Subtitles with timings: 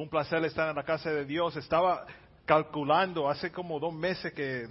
[0.00, 1.54] un placer estar en la casa de Dios.
[1.56, 2.06] Estaba
[2.46, 4.66] calculando hace como dos meses que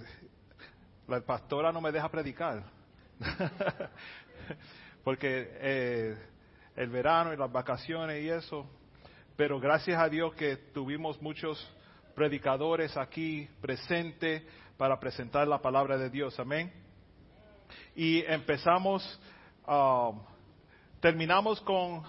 [1.06, 2.64] la pastora no me deja predicar.
[5.04, 6.18] Porque eh,
[6.74, 8.66] el verano y las vacaciones y eso.
[9.36, 11.64] Pero gracias a Dios que tuvimos muchos
[12.16, 14.42] predicadores aquí presentes
[14.76, 16.38] para presentar la palabra de Dios.
[16.40, 16.72] Amén.
[17.94, 19.20] Y empezamos,
[19.68, 20.20] um,
[21.00, 22.02] terminamos con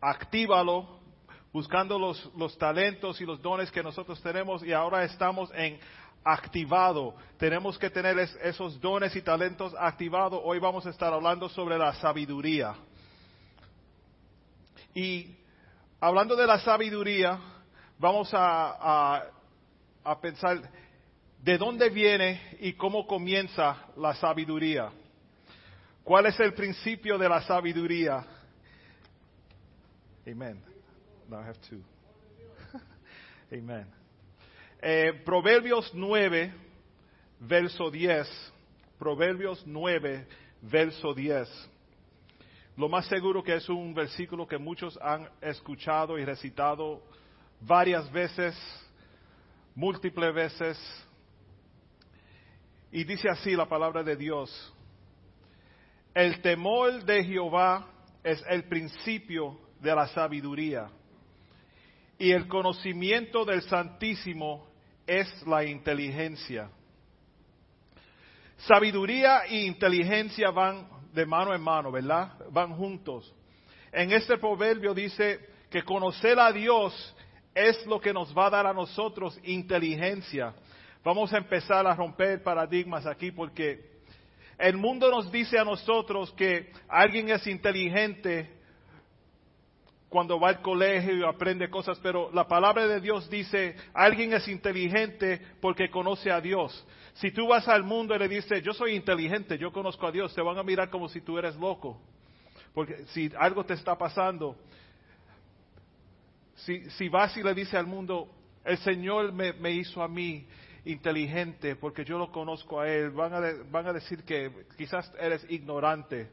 [0.00, 0.93] actívalo,
[1.54, 5.78] buscando los, los talentos y los dones que nosotros tenemos y ahora estamos en
[6.24, 7.14] activado.
[7.38, 10.40] Tenemos que tener esos dones y talentos activados.
[10.42, 12.74] Hoy vamos a estar hablando sobre la sabiduría.
[14.96, 15.36] Y
[16.00, 17.38] hablando de la sabiduría,
[18.00, 19.22] vamos a,
[20.02, 20.60] a, pensar
[21.40, 24.90] de dónde viene y cómo comienza la sabiduría.
[26.02, 28.26] ¿Cuál es el principio de la sabiduría?
[30.26, 30.73] Amen.
[31.30, 31.82] Now I have two.
[33.52, 33.86] Amen.
[34.82, 36.52] Eh, Proverbios 9,
[37.40, 38.26] verso 10.
[38.98, 40.26] Proverbios 9,
[40.62, 41.48] verso 10.
[42.76, 47.02] Lo más seguro que es un versículo que muchos han escuchado y recitado
[47.60, 48.54] varias veces,
[49.74, 51.06] múltiples veces.
[52.92, 54.74] Y dice así la palabra de Dios.
[56.12, 57.88] El temor de Jehová
[58.22, 60.88] es el principio de la sabiduría.
[62.18, 64.66] Y el conocimiento del Santísimo
[65.06, 66.70] es la inteligencia.
[68.58, 72.32] Sabiduría e inteligencia van de mano en mano, ¿verdad?
[72.50, 73.32] Van juntos.
[73.92, 77.14] En este proverbio dice que conocer a Dios
[77.54, 80.54] es lo que nos va a dar a nosotros inteligencia.
[81.04, 83.94] Vamos a empezar a romper paradigmas aquí porque
[84.58, 88.50] el mundo nos dice a nosotros que alguien es inteligente
[90.14, 94.46] cuando va al colegio y aprende cosas, pero la palabra de Dios dice, alguien es
[94.46, 96.86] inteligente porque conoce a Dios.
[97.14, 100.32] Si tú vas al mundo y le dices, yo soy inteligente, yo conozco a Dios,
[100.32, 102.00] te van a mirar como si tú eres loco.
[102.72, 104.56] Porque si algo te está pasando,
[106.58, 108.28] si, si vas y le dices al mundo,
[108.64, 110.46] el Señor me, me, hizo a mí
[110.84, 115.44] inteligente porque yo lo conozco a Él, van a, van a decir que quizás eres
[115.50, 116.28] ignorante.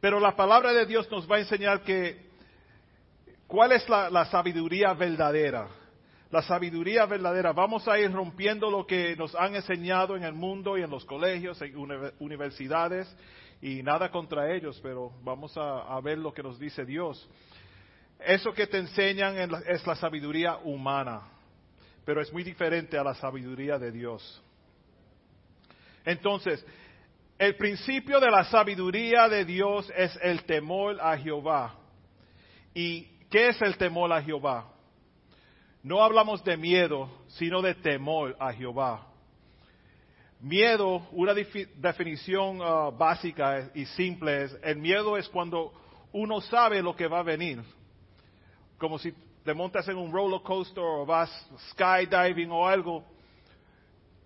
[0.00, 2.24] Pero la palabra de Dios nos va a enseñar que
[3.46, 5.68] cuál es la, sabiduría verdadera.
[6.30, 7.52] La sabiduría verdadera.
[7.52, 11.04] Vamos a ir rompiendo lo que nos han enseñado en el mundo y en los
[11.04, 11.74] colegios, en
[12.18, 13.14] universidades,
[13.62, 17.28] y nada contra ellos, pero vamos a, ver lo que nos dice Dios.
[18.18, 21.22] Eso que te enseñan es la sabiduría humana,
[22.04, 24.42] pero es muy diferente a la sabiduría de Dios.
[26.04, 26.64] Entonces,
[27.38, 31.74] el principio de la sabiduría de Dios es el temor a Jehová.
[32.72, 34.70] ¿Y qué es el temor a Jehová?
[35.82, 39.06] No hablamos de miedo, sino de temor a Jehová.
[40.40, 45.72] Miedo, una definición uh, básica y simple es, el miedo es cuando
[46.12, 47.62] uno sabe lo que va a venir.
[48.78, 49.12] Como si
[49.44, 51.30] te montas en un roller coaster o vas
[51.70, 53.04] skydiving o algo,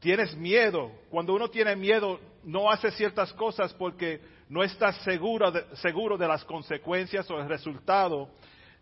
[0.00, 0.90] tienes miedo.
[1.10, 6.28] Cuando uno tiene miedo, no hace ciertas cosas porque no está seguro de, seguro de
[6.28, 8.30] las consecuencias o el resultado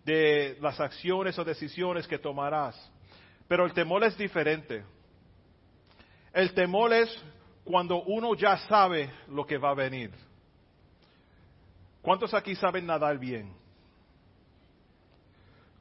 [0.04, 2.76] de las acciones o decisiones que tomarás.
[3.48, 4.84] Pero el temor es diferente.
[6.32, 7.10] El temor es
[7.64, 10.12] cuando uno ya sabe lo que va a venir.
[12.02, 13.52] ¿Cuántos aquí saben nadar bien?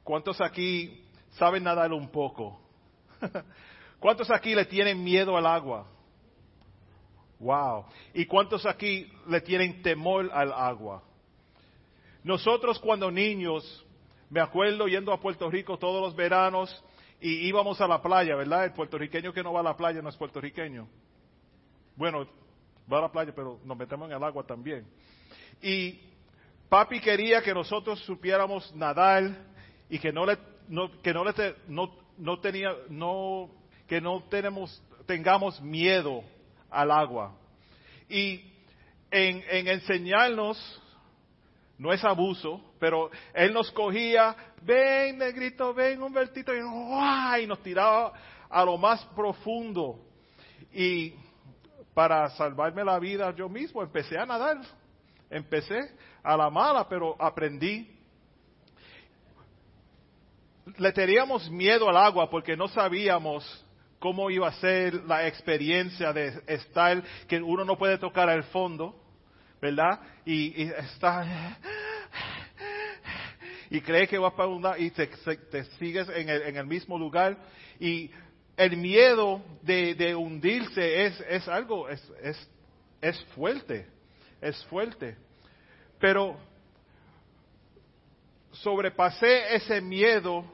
[0.02, 2.60] ¿Cuántos aquí saben nadar un poco?
[4.00, 5.86] ¿Cuántos aquí le tienen miedo al agua?
[7.38, 7.86] Wow.
[8.14, 11.02] ¿Y cuántos aquí le tienen temor al agua?
[12.24, 13.84] Nosotros cuando niños,
[14.30, 16.82] me acuerdo yendo a Puerto Rico todos los veranos
[17.20, 18.64] y íbamos a la playa, ¿verdad?
[18.64, 20.88] El puertorriqueño que no va a la playa no es puertorriqueño.
[21.94, 22.26] Bueno,
[22.92, 24.86] va a la playa, pero nos metemos en el agua también.
[25.62, 26.00] Y
[26.68, 29.24] papi quería que nosotros supiéramos nadar
[29.88, 30.36] y que no le,
[31.02, 31.32] que no le,
[31.68, 33.50] no, no tenía, no,
[33.86, 36.24] que no tenemos, tengamos miedo
[36.70, 37.34] al agua.
[38.08, 38.52] Y
[39.10, 40.82] en, enseñarnos,
[41.78, 46.58] no es abuso, pero él nos cogía, ven negrito, ven Humbertito, y,
[47.42, 48.12] y nos tiraba
[48.48, 50.00] a lo más profundo.
[50.72, 51.14] Y
[51.94, 54.58] para salvarme la vida yo mismo empecé a nadar.
[55.30, 55.90] Empecé
[56.22, 57.90] a la mala, pero aprendí.
[60.76, 63.65] Le teníamos miedo al agua porque no sabíamos
[64.06, 68.94] cómo iba a ser la experiencia de estar, que uno no puede tocar al fondo,
[69.60, 69.98] ¿verdad?
[70.24, 71.58] Y, está,
[73.68, 76.66] y crees que vas para un lado y te, te sigues en el, en el,
[76.68, 77.36] mismo lugar.
[77.80, 78.12] Y
[78.56, 82.50] el miedo de, de hundirse es, es algo, es, es,
[83.00, 83.88] es fuerte,
[84.40, 85.16] es fuerte.
[85.98, 86.38] Pero
[88.52, 90.44] sobrepasé ese miedo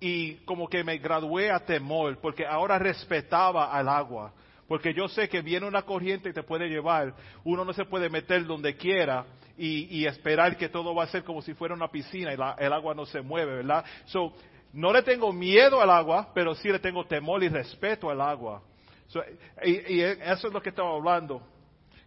[0.00, 4.32] y como que me gradué a temor, porque ahora respetaba al agua,
[4.66, 7.14] porque yo sé que viene una corriente y te puede llevar,
[7.44, 9.26] uno no se puede meter donde quiera
[9.58, 12.94] y, esperar que todo va a ser como si fuera una piscina y el agua
[12.94, 13.84] no se mueve, ¿verdad?
[14.06, 14.32] So,
[14.72, 18.62] no le tengo miedo al agua, pero sí le tengo temor y respeto al agua.
[19.62, 21.42] y, eso es lo que estaba hablando.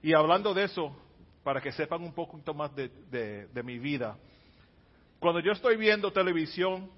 [0.01, 0.95] Y hablando de eso,
[1.43, 4.17] para que sepan un poquito más de mi vida.
[5.19, 6.89] Cuando yo estoy viendo televisión,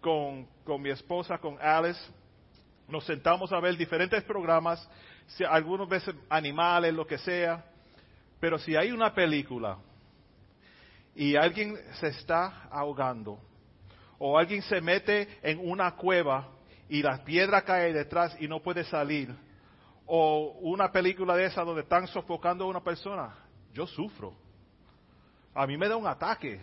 [0.00, 2.00] con, con mi esposa, con Alice,
[2.88, 4.88] nos sentamos a ver diferentes programas,
[5.26, 7.64] si, algunas veces animales, lo que sea,
[8.40, 9.78] pero si hay una película
[11.14, 13.38] y alguien se está ahogando,
[14.18, 16.48] o alguien se mete en una cueva
[16.88, 19.34] y la piedra cae detrás y no puede salir,
[20.06, 23.36] o una película de esa donde están sofocando a una persona,
[23.74, 24.34] yo sufro.
[25.54, 26.60] A mí me da un ataque.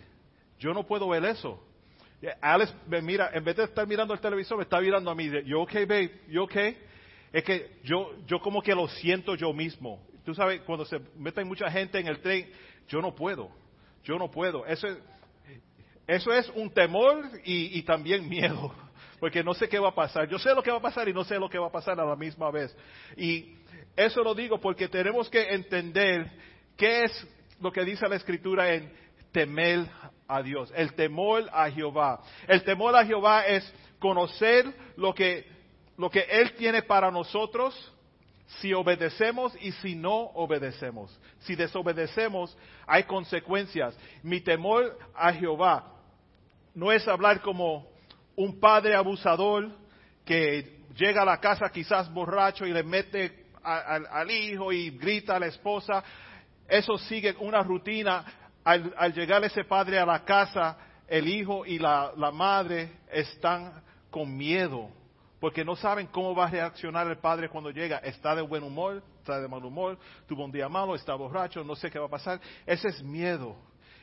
[0.58, 1.62] Yo no puedo ver eso.
[2.40, 5.30] Alex me mira, en vez de estar mirando el televisor, me está mirando a mí.
[5.44, 6.56] Yo, ok, babe, yo, ok.
[7.32, 10.06] Es que yo, yo como que lo siento yo mismo.
[10.24, 12.50] Tú sabes, cuando se mete mucha gente en el tren,
[12.88, 13.50] yo no puedo.
[14.04, 14.64] Yo no puedo.
[14.66, 14.98] Eso es,
[16.06, 18.74] eso es un temor y, y también miedo.
[19.20, 20.28] Porque no sé qué va a pasar.
[20.28, 21.98] Yo sé lo que va a pasar y no sé lo que va a pasar
[22.00, 22.76] a la misma vez.
[23.16, 23.56] Y
[23.96, 26.30] eso lo digo porque tenemos que entender
[26.76, 27.26] qué es
[27.60, 28.92] lo que dice la Escritura en
[29.32, 29.86] temer
[30.28, 32.20] a Dios, el temor a Jehová.
[32.46, 35.46] El temor a Jehová es conocer lo que,
[35.96, 37.92] lo que Él tiene para nosotros
[38.60, 41.18] si obedecemos y si no obedecemos.
[41.40, 42.56] Si desobedecemos,
[42.86, 43.96] hay consecuencias.
[44.22, 45.92] Mi temor a Jehová
[46.74, 47.88] no es hablar como
[48.36, 49.70] un padre abusador
[50.24, 55.40] que llega a la casa quizás borracho y le mete al hijo y grita a
[55.40, 56.04] la esposa.
[56.68, 58.24] Eso sigue una rutina
[58.66, 60.76] al, llegar ese padre a la casa,
[61.06, 63.80] el hijo y la, madre están
[64.10, 64.90] con miedo,
[65.38, 67.98] porque no saben cómo va a reaccionar el padre cuando llega.
[67.98, 69.96] Está de buen humor, está de mal humor,
[70.26, 72.40] tuvo un día malo, está borracho, no sé qué va a pasar.
[72.66, 73.56] Ese es miedo,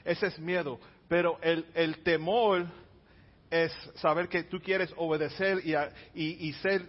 [0.06, 0.80] ese es miedo.
[1.10, 2.66] Pero el, temor
[3.50, 5.62] es saber que tú quieres obedecer
[6.16, 6.88] y, ser,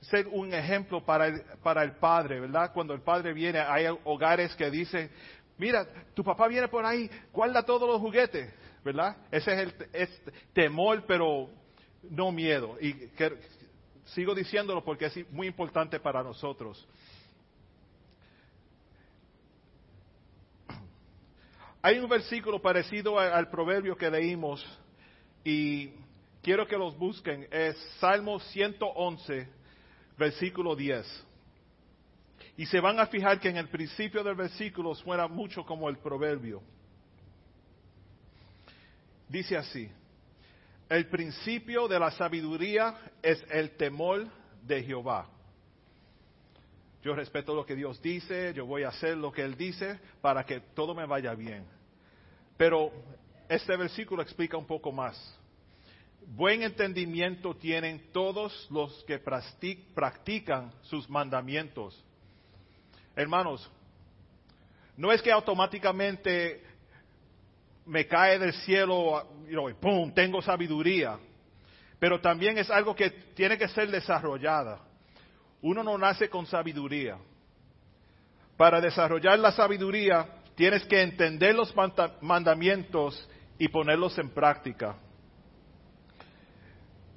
[0.00, 2.72] ser un ejemplo para el, para el padre, ¿verdad?
[2.74, 5.08] Cuando el padre viene, hay hogares que dicen,
[5.56, 8.52] Mira, tu papá viene por ahí, guarda todos los juguetes,
[8.84, 9.16] ¿verdad?
[9.30, 11.48] Ese es el temor, pero
[12.10, 12.76] no miedo.
[12.80, 13.10] Y
[14.06, 16.86] sigo diciéndolo porque es muy importante para nosotros.
[21.80, 24.64] Hay un versículo parecido al proverbio que leímos
[25.44, 25.90] y
[26.42, 27.46] quiero que los busquen.
[27.50, 29.46] Es Salmo 111,
[30.16, 31.26] versículo 10.
[32.56, 35.98] Y se van a fijar que en el principio del versículo suena mucho como el
[35.98, 36.62] proverbio.
[39.28, 39.90] Dice así,
[40.88, 44.28] el principio de la sabiduría es el temor
[44.62, 45.28] de Jehová.
[47.02, 50.44] Yo respeto lo que Dios dice, yo voy a hacer lo que Él dice para
[50.44, 51.66] que todo me vaya bien.
[52.56, 52.92] Pero
[53.48, 55.38] este versículo explica un poco más.
[56.26, 62.03] Buen entendimiento tienen todos los que practican sus mandamientos
[63.16, 63.70] Hermanos,
[64.96, 66.62] no es que automáticamente
[67.86, 70.12] me cae del cielo y ¡pum!
[70.12, 71.18] tengo sabiduría,
[71.98, 74.80] pero también es algo que tiene que ser desarrollada.
[75.62, 77.16] Uno no nace con sabiduría.
[78.56, 81.74] Para desarrollar la sabiduría tienes que entender los
[82.20, 83.28] mandamientos
[83.58, 84.96] y ponerlos en práctica.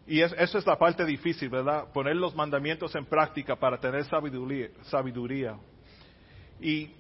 [0.08, 1.92] Y eso es la parte difícil, ¿verdad?
[1.92, 5.58] Poner los mandamientos en práctica para tener sabiduría.
[6.59, 6.91] Y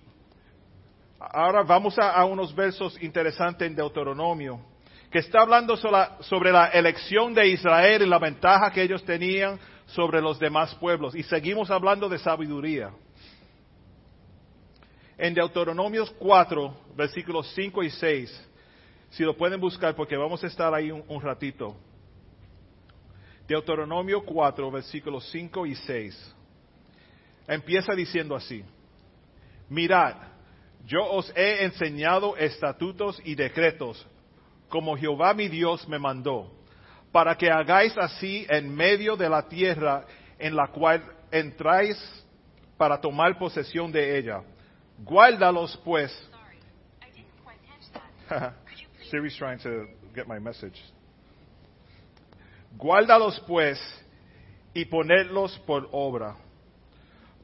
[1.19, 4.59] ahora vamos a, unos versos interesantes en Deuteronomio,
[5.11, 10.21] que está hablando sobre la elección de Israel y la ventaja que ellos tenían sobre
[10.21, 11.15] los demás pueblos.
[11.15, 12.91] Y seguimos hablando de sabiduría.
[15.17, 18.49] En Deuteronomios 4, versículos 5 y 6,
[19.09, 21.75] si lo pueden buscar porque vamos a estar ahí un, un ratito.
[23.47, 26.35] Deuteronomio 4, versículos 5 y 6.
[27.47, 28.63] Empieza diciendo así
[29.69, 30.15] mirad,
[30.85, 34.05] yo os he enseñado estatutos y decretos,
[34.69, 36.51] como Jehová mi Dios me mandó,
[37.11, 40.05] para que hagáis así en medio de la tierra
[40.39, 41.97] en la cual entráis
[42.77, 44.41] para tomar posesión de ella.
[45.03, 46.11] Guárdalos pues.
[49.09, 50.79] Siri's trying to get my message.
[52.77, 53.79] Guárdalos pues
[54.73, 56.35] y ponerlos por obra.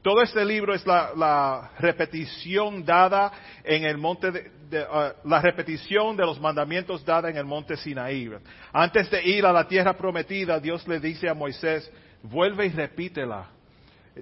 [0.04, 3.32] Todo este libro es la, repetición dada
[3.64, 7.74] en el monte de, de, uh, la repetición de los mandamientos dada en el monte
[7.78, 8.30] Sinaí.
[8.70, 11.90] Antes de ir a la tierra prometida, Dios le dice a Moisés,
[12.22, 13.48] vuelve y repítela.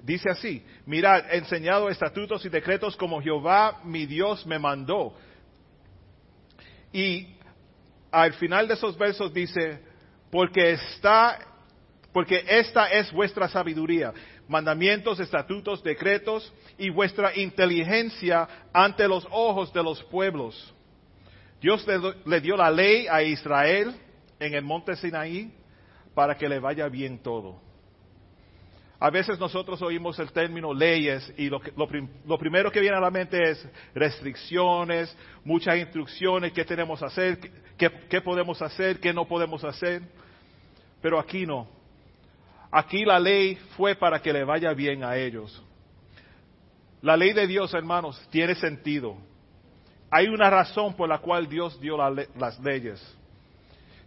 [0.01, 5.13] Dice así, mirad, he enseñado estatutos y decretos como Jehová mi Dios me mandó.
[6.93, 7.35] Y
[8.09, 9.81] al final de esos versos dice,
[10.31, 11.39] porque está,
[12.13, 14.13] porque esta es vuestra sabiduría,
[14.47, 20.73] mandamientos, estatutos, decretos y vuestra inteligencia ante los ojos de los pueblos.
[21.61, 23.95] Dios le, le dio la ley a Israel
[24.39, 25.51] en el monte Sinaí
[26.13, 27.61] para que le vaya bien todo.
[28.99, 31.89] A veces nosotros oímos el término leyes y lo, lo,
[32.25, 37.37] lo, primero que viene a la mente es restricciones, muchas instrucciones, qué tenemos que hacer,
[37.77, 40.03] qué, qué podemos hacer, qué no podemos hacer.
[41.01, 41.67] Pero aquí no.
[42.75, 45.61] Aquí la ley fue para que le vaya bien a ellos.
[47.03, 49.15] La ley de Dios, hermanos, tiene sentido.
[50.09, 52.99] Hay una razón por la cual Dios dio la, las leyes.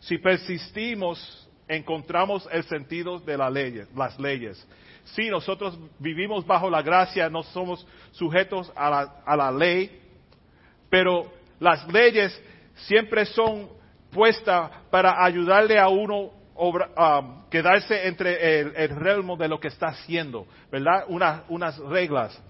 [0.01, 4.67] Si persistimos, encontramos el sentido de las leyes.
[5.05, 10.01] Si nosotros vivimos bajo la gracia, no somos sujetos a la, a la ley,
[10.91, 11.31] pero
[11.61, 12.37] las leyes
[12.75, 13.69] siempre son
[14.11, 19.89] puestas para ayudarle a uno obra, um, quedarse entre el, el, de lo que está
[19.89, 21.05] haciendo, ¿verdad?
[21.09, 22.41] Una, unas reglas.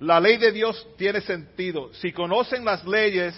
[0.00, 1.92] La ley de Dios tiene sentido.
[1.94, 3.34] Si conocen las leyes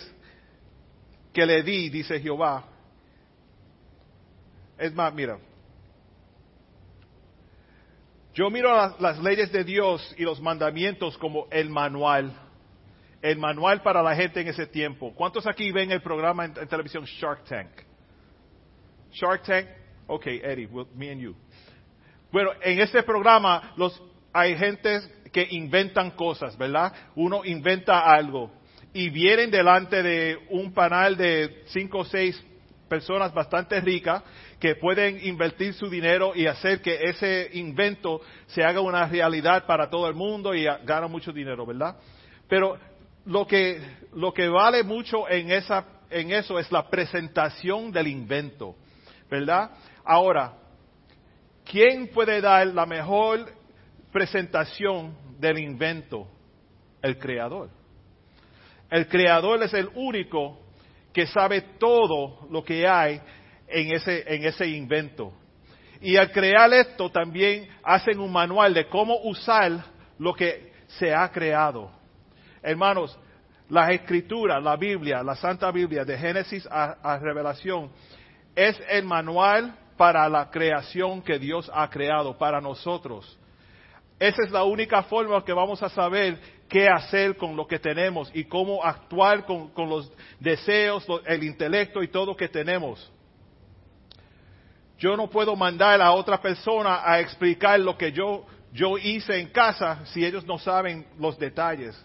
[1.32, 2.64] que le di, dice Jehová,
[4.78, 5.38] es más, mira,
[8.35, 12.32] yo miro las, las, leyes de Dios y los mandamientos como el manual,
[13.23, 15.12] el manual para la gente en ese tiempo.
[15.14, 17.89] ¿Cuántos aquí ven el programa en televisión Shark Tank?
[19.12, 19.67] Shark Tank,
[20.07, 21.35] ok, Eddie, me and you.
[22.33, 24.00] Bueno, en este programa los,
[24.33, 25.00] hay gente
[25.33, 26.93] que inventan cosas, ¿verdad?
[27.14, 28.52] Uno inventa algo
[28.93, 32.40] y vienen delante de un panel de cinco o seis
[32.88, 34.23] personas bastante ricas
[34.59, 39.88] que pueden invertir su dinero y hacer que ese invento se haga una realidad para
[39.88, 41.97] todo el mundo y gana mucho dinero, ¿verdad?
[42.49, 42.76] Pero
[43.26, 43.81] lo que,
[44.14, 48.75] lo que vale mucho en, esa, en eso es la presentación del invento,
[49.30, 49.70] ¿verdad?
[50.04, 50.54] Ahora,
[51.64, 53.52] ¿quién puede dar la mejor
[54.12, 56.26] presentación del invento?
[57.00, 57.70] El creador.
[58.90, 60.58] El creador es el único
[61.12, 63.20] que sabe todo lo que hay
[63.68, 65.32] en ese, en ese invento.
[66.00, 69.84] Y al crear esto también hacen un manual de cómo usar
[70.18, 71.90] lo que se ha creado.
[72.62, 73.18] Hermanos,
[73.68, 77.90] la escritura, la Biblia, la Santa Biblia, de Génesis a, a Revelación,
[78.61, 83.38] es el manual para la creación que Dios ha creado para nosotros.
[84.19, 86.38] Esa es la única forma que vamos a saber
[86.69, 92.09] qué hacer con lo que tenemos y cómo actuar con, los deseos, el intelecto y
[92.09, 93.11] todo que tenemos.
[94.99, 99.49] Yo no puedo mandar a otra persona a explicar lo que yo, yo hice en
[99.49, 101.97] casa si ellos no saben los detalles,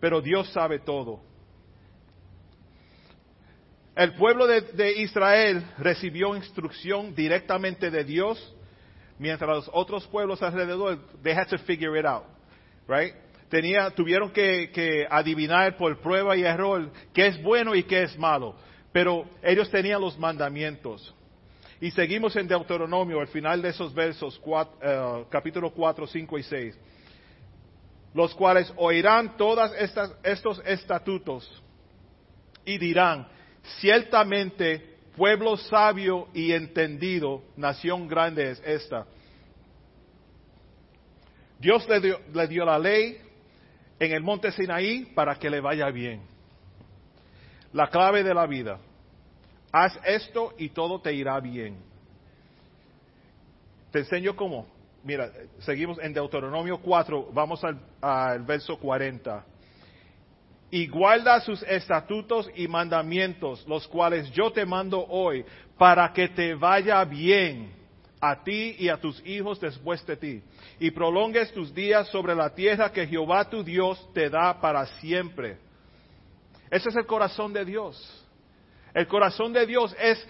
[0.00, 1.20] pero Dios sabe todo.
[3.96, 8.54] El pueblo de, Israel recibió instrucción directamente de Dios,
[9.18, 12.24] mientras los otros pueblos alrededor, they had to figure it out,
[12.88, 13.14] right?
[13.48, 18.56] Tenía, tuvieron que, adivinar por prueba y error qué es bueno y qué es malo,
[18.92, 21.14] pero ellos tenían los mandamientos.
[21.80, 26.78] Y seguimos en Deuteronomio, al final de esos versos, uh, capítulo 4, 5 y 6.
[28.12, 29.70] Los cuales oirán todos
[30.24, 31.62] estos estatutos
[32.64, 33.28] y dirán,
[33.80, 39.06] ciertamente pueblo sabio y entendido, nación grande es esta.
[41.58, 43.18] Dios le dio, le dio, la ley
[43.98, 46.22] en el monte Sinaí para que le vaya bien.
[47.72, 48.78] La clave de la vida.
[49.72, 51.78] Haz esto y todo te irá bien.
[53.90, 54.66] Te enseño cómo.
[55.04, 55.30] Mira,
[55.60, 59.44] seguimos en Deuteronomio 4, vamos al, verso 40
[60.74, 65.44] y guarda sus estatutos y mandamientos, los cuales yo te mando hoy,
[65.78, 67.72] para que te vaya bien
[68.20, 70.42] a ti y a tus hijos después de ti,
[70.80, 75.58] y prolongues tus días sobre la tierra que Jehová tu Dios te da para siempre.
[76.68, 78.26] Ese es el corazón de Dios.
[78.92, 80.26] El corazón de Dios es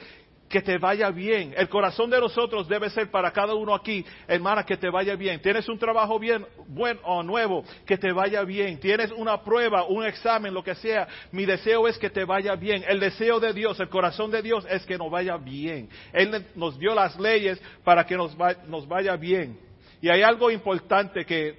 [0.54, 1.52] que te vaya bien.
[1.56, 5.42] El corazón de nosotros debe ser para cada uno aquí, hermana, que te vaya bien.
[5.42, 8.78] Tienes un trabajo bien, bueno o nuevo, que te vaya bien.
[8.78, 11.08] Tienes una prueba, un examen, lo que sea.
[11.32, 12.84] Mi deseo es que te vaya bien.
[12.86, 15.88] El deseo de Dios, el corazón de Dios es que nos vaya bien.
[16.12, 18.36] Él nos dio las leyes para que nos,
[18.68, 19.58] nos vaya bien.
[20.00, 21.58] Y hay algo importante que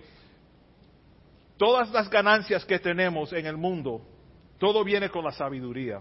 [1.58, 4.00] todas las ganancias que tenemos en el mundo,
[4.58, 6.00] todo viene con la sabiduría.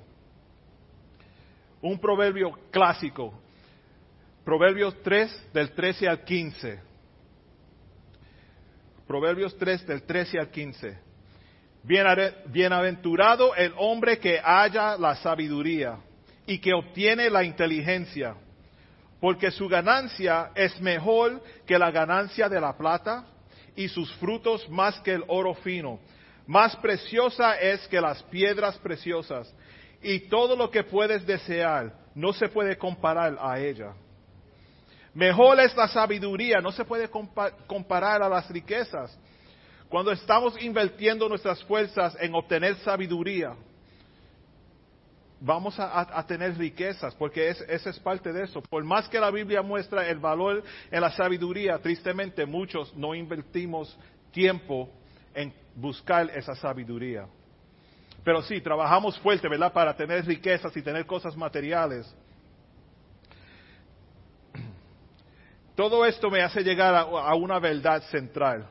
[1.85, 3.35] Un proverbio clásico,
[4.43, 6.81] Proverbios 3 del 13 al 15.
[9.07, 10.99] Proverbios 3 del 13 al 15.
[11.83, 15.99] Bienaventurado el hombre que haya la sabiduría
[16.47, 18.35] y que obtiene la inteligencia
[19.21, 23.27] porque su ganancia es mejor que la ganancia de la plata
[23.77, 26.01] y sus frutos más que el oro fino.
[26.47, 29.55] Más preciosa es que las piedras preciosas
[30.05, 33.95] y todo lo que puedes desear no se puede comparar a ella.
[35.15, 37.09] Mejor es la sabiduría, no se puede
[37.67, 39.17] comparar a las riquezas.
[39.89, 43.55] Cuando estamos invirtiendo nuestras fuerzas en obtener sabiduría,
[45.41, 48.61] vamos a, tener riquezas, porque esa es parte de eso.
[48.63, 53.97] Por más que la Biblia muestra el valor en la sabiduría, tristemente muchos no invertimos
[54.33, 54.91] tiempo
[55.35, 57.27] en buscar esa sabiduría.
[58.25, 59.73] Pero sí, trabajamos fuerte, ¿verdad?
[59.73, 62.13] Para tener riquezas y tener cosas materiales.
[65.77, 68.67] Todo esto me hace llegar a una verdad central.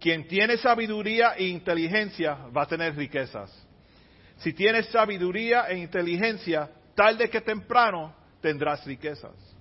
[0.00, 3.50] Quien tiene sabiduría e inteligencia va a tener riquezas.
[4.38, 9.53] Si tienes sabiduría e inteligencia, tarde que temprano tendrás riquezas.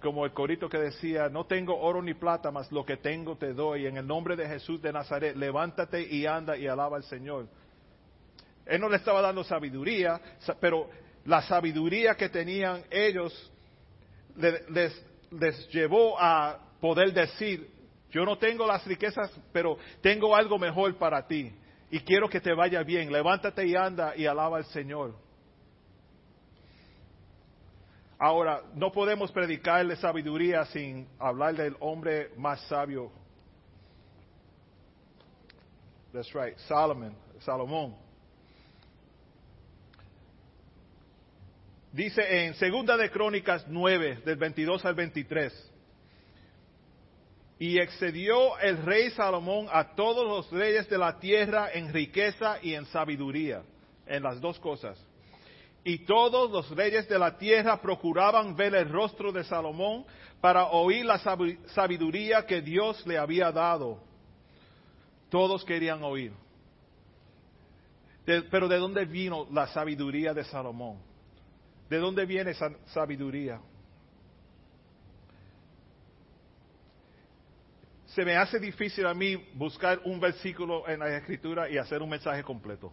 [0.00, 3.52] Como el corito que decía, no tengo oro ni plata, mas lo que tengo te
[3.52, 3.86] doy.
[3.86, 7.48] En el nombre de Jesús de Nazaret, levántate y anda y alaba al Señor.
[8.64, 10.20] Él no le estaba dando sabiduría,
[10.60, 10.88] pero
[11.24, 13.52] la sabiduría que tenían ellos
[14.36, 17.68] les, les llevó a poder decir,
[18.10, 21.52] yo no tengo las riquezas, pero tengo algo mejor para ti.
[21.90, 23.12] Y quiero que te vaya bien.
[23.12, 25.14] Levántate y anda y alaba al Señor.
[28.18, 33.12] Ahora, no podemos predicarle sabiduría sin hablar del hombre más sabio.
[36.12, 37.94] That's right, Solomon, Salomón.
[41.92, 45.72] Dice en Segunda de Crónicas 9, del 22 al 23.
[47.60, 52.74] Y excedió el rey Salomón a todos los reyes de la tierra en riqueza y
[52.74, 53.62] en sabiduría,
[54.06, 54.98] en las dos cosas.
[55.88, 60.04] Y todos los reyes de la tierra procuraban ver el rostro de Salomón
[60.38, 61.18] para oír la
[61.68, 63.98] sabiduría que Dios le había dado.
[65.30, 66.34] Todos querían oír.
[68.26, 70.98] pero ¿de dónde vino la sabiduría de Salomón?
[71.88, 73.58] ¿De dónde viene esa sabiduría?
[78.04, 82.10] se me hace difícil a mí buscar un versículo en la escritura y hacer un
[82.10, 82.92] mensaje completo.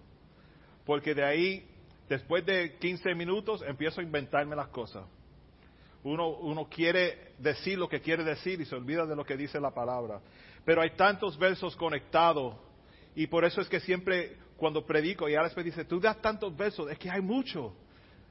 [0.86, 1.74] Porque de ahí,
[2.09, 5.05] después de 15 minutos, empiezo a inventarme las cosas.
[6.03, 9.59] Uno, uno quiere decir lo que quiere decir y se olvida de lo que dice
[9.59, 10.21] la palabra.
[10.63, 12.55] Pero hay tantos versos conectados
[13.15, 16.55] y por eso es que siempre cuando predico y ahora me dice, tú das tantos
[16.55, 17.73] versos, es que hay mucho.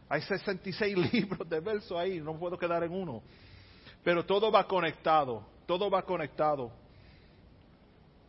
[0.08, 3.22] Hay 66 libros de versos ahí, no puedo quedar en uno.
[4.04, 6.70] Pero todo va conectado, todo va conectado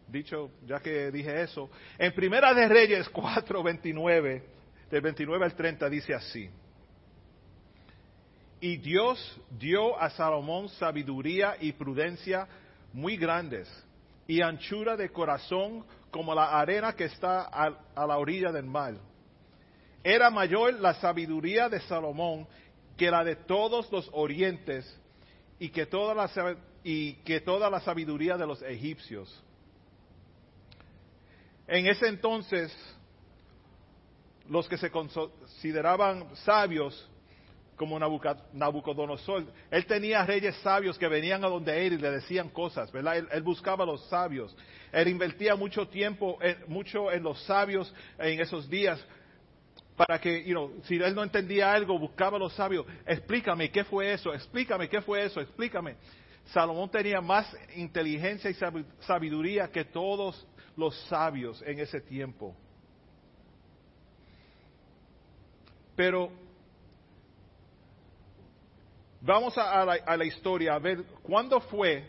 [0.08, 4.44] dicho, ya que dije eso, en Primera de Reyes 4, 29,
[4.90, 6.50] del 29 al 30 dice así.
[8.60, 12.48] Y Dios dio a Salomón sabiduría y prudencia
[12.94, 13.70] muy grandes
[14.28, 18.96] y anchura de corazón como la arena que está a, la orilla del mar.
[20.04, 22.48] Era mayor la sabiduría de Salomón
[22.96, 24.86] que la de todos los orientes
[25.60, 29.44] y que toda la, y que toda la sabiduría de los egipcios.
[31.68, 32.72] En ese entonces,
[34.50, 37.10] los que se consideraban sabios,
[37.76, 38.00] como
[38.54, 43.18] Nabucodonosor, él tenía reyes sabios que venían a donde él y le decían cosas, ¿verdad?
[43.32, 44.56] Él, buscaba a los sabios.
[44.92, 49.04] Él invertía mucho tiempo, mucho en los sabios en esos días
[49.96, 52.86] para que, you know, si él no entendía algo, buscaba a los sabios.
[53.06, 55.96] Explícame qué fue eso, explícame qué fue eso, explícame.
[56.46, 58.56] Salomón tenía más inteligencia y
[59.02, 62.56] sabiduría que todos los sabios en ese tiempo.
[65.96, 66.30] Pero
[69.22, 72.08] vamos a, la, historia a ver cuándo fue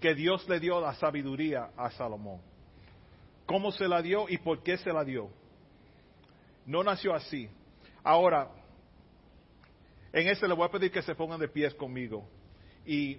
[0.00, 2.40] que Dios le dio la sabiduría a Salomón.
[3.46, 5.30] ¿Cómo se la dio y por qué se la dio?
[6.66, 7.48] No nació así.
[8.02, 8.50] Ahora,
[10.12, 12.26] en este le voy a pedir que se pongan de pies conmigo
[12.86, 13.18] y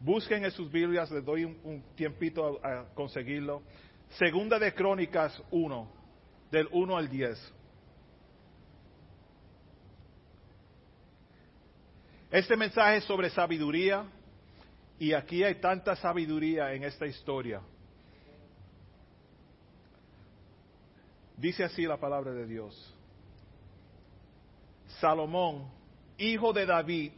[0.00, 3.62] busquen en sus Biblias, les doy un, tiempito a, a, conseguirlo.
[4.18, 5.88] Segunda de Crónicas 1,
[6.50, 7.54] del 1 al 10.
[12.34, 14.04] Este mensaje es sobre sabiduría
[14.98, 17.60] y aquí hay tanta sabiduría en esta historia.
[21.36, 22.92] Dice así la palabra de Dios.
[24.98, 25.70] Salomón,
[26.18, 27.12] hijo de David,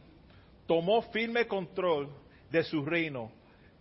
[0.67, 2.09] tomó firme control
[2.51, 3.31] de su reino,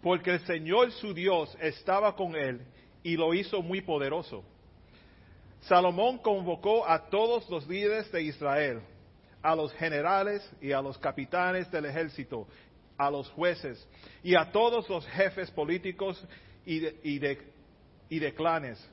[0.00, 2.62] porque el Señor su Dios estaba con él
[3.02, 4.42] y lo hizo muy poderoso.
[5.60, 8.80] Salomón convocó a todos los líderes de Israel
[9.46, 12.48] a los generales y a los capitanes del ejército,
[12.98, 13.88] a los jueces
[14.20, 16.20] y a todos los jefes políticos
[16.64, 17.44] y de,
[18.08, 18.84] y de, clanes.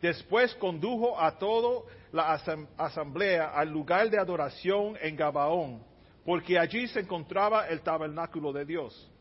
[0.00, 2.40] Después condujo a toda la
[2.78, 5.82] asamblea al lugar de adoración en Gabaón,
[6.24, 9.12] porque allí se encontraba el tabernáculo de Dios.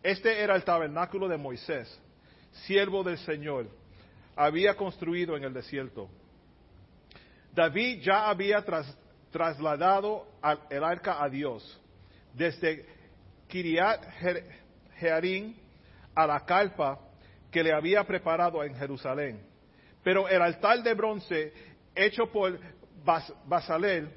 [0.00, 2.00] Este era el tabernáculo de Moisés,
[2.66, 3.66] siervo del Señor,
[4.36, 6.08] había construido en el desierto.
[7.52, 8.96] David ya había tras,
[9.30, 10.26] trasladado
[10.70, 11.80] el arca a Dios,
[12.34, 12.86] desde
[13.48, 14.04] Kiriat
[14.98, 15.54] Jearim
[16.14, 16.98] a la carpa
[17.50, 19.40] que le había preparado en Jerusalén.
[20.02, 21.52] Pero el altar de bronce
[21.94, 22.58] hecho por
[23.46, 24.10] Basalel,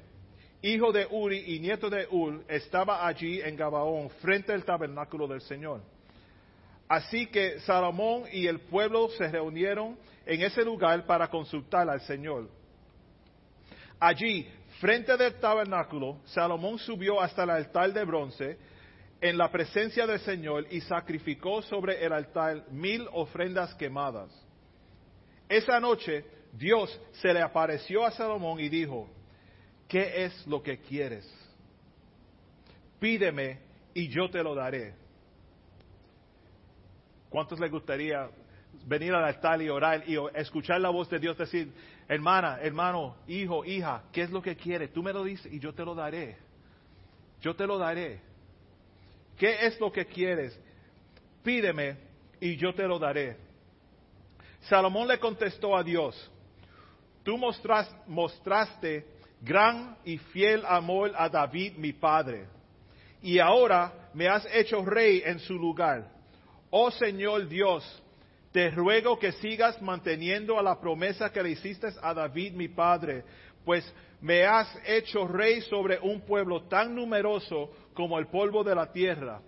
[0.60, 5.40] hijo de Uri y nieto de Ur, estaba allí en Gabaón, frente al tabernáculo del
[5.40, 5.82] Señor.
[6.88, 9.96] Así que Salomón y el pueblo se reunieron
[10.26, 12.48] en ese lugar para consultar al Señor.
[13.98, 14.46] Allí
[14.82, 18.58] Frente del tabernáculo, Salomón subió hasta el altar de bronce
[19.20, 24.28] en la presencia del Señor y sacrificó sobre el altar mil ofrendas quemadas.
[25.48, 29.08] Esa noche Dios se le apareció a Salomón y dijo,
[29.86, 31.32] ¿qué es lo que quieres?
[32.98, 33.60] Pídeme
[33.94, 34.96] y yo te lo daré.
[37.30, 38.28] ¿Cuántos les gustaría
[38.86, 41.72] venir al altar y orar y escuchar la voz de Dios decir,
[42.08, 44.92] hermana, hermano, hijo, hija, ¿qué es lo que quieres?
[44.92, 46.36] Tú me lo dices y yo te lo daré.
[47.40, 48.20] Yo te lo daré.
[49.36, 50.58] ¿Qué es lo que quieres?
[51.42, 51.96] Pídeme
[52.40, 53.36] y yo te lo daré.
[54.62, 56.30] Salomón le contestó a Dios,
[57.24, 59.06] tú mostraste, mostraste
[59.40, 62.46] gran y fiel amor a David mi padre,
[63.20, 66.08] y ahora me has hecho rey en su lugar.
[66.70, 68.01] Oh Señor Dios,
[68.52, 73.24] te ruego que sigas manteniendo a la promesa que le hiciste a David mi padre,
[73.64, 73.82] pues
[74.20, 79.40] me has hecho rey sobre un pueblo tan numeroso como el polvo de la tierra.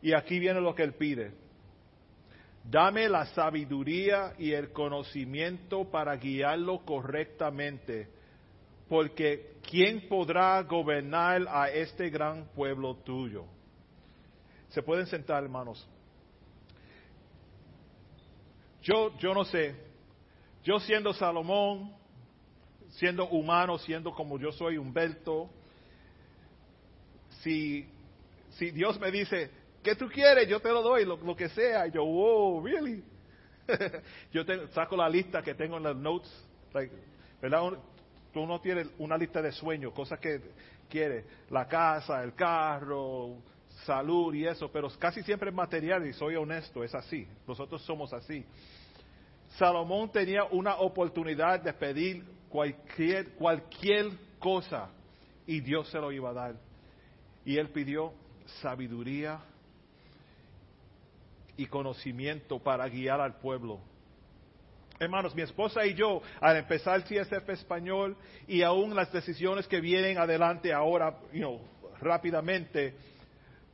[0.00, 1.32] Y aquí viene lo que él pide.
[2.64, 8.08] Dame la sabiduría y el conocimiento para guiarlo correctamente,
[8.88, 13.44] porque ¿quién podrá gobernar a este gran pueblo tuyo?
[14.70, 15.86] Se pueden sentar, hermanos.
[18.82, 19.76] Yo, yo no sé,
[20.64, 21.92] yo siendo Salomón,
[22.90, 25.48] siendo humano, siendo como yo soy Humberto,
[27.40, 27.86] si,
[28.50, 29.50] si Dios me dice,
[29.82, 30.48] ¿qué tú quieres?
[30.48, 31.86] Yo te lo doy, lo, que sea.
[31.86, 33.04] Yo, wow, really?
[34.32, 36.30] yo te, saco la lista que tengo en las notes,
[37.40, 37.72] ¿verdad?
[38.32, 40.40] Tú no tienes una lista de sueños, cosas que
[40.88, 43.36] quieres, la casa, el carro,
[43.84, 47.26] salud y eso, pero casi siempre es material y soy honesto, es así.
[47.46, 48.44] Nosotros somos así.
[49.56, 54.88] Salomón tenía una oportunidad de pedir cualquier, cualquier cosa
[55.46, 56.54] y Dios se lo iba a dar.
[57.44, 58.12] Y él pidió
[58.60, 59.40] sabiduría
[61.56, 63.80] y conocimiento para guiar al pueblo.
[64.98, 68.16] Hermanos, mi esposa y yo, al empezar el CSF español
[68.46, 71.60] y aún las decisiones que vienen adelante ahora, you
[72.00, 72.94] rápidamente,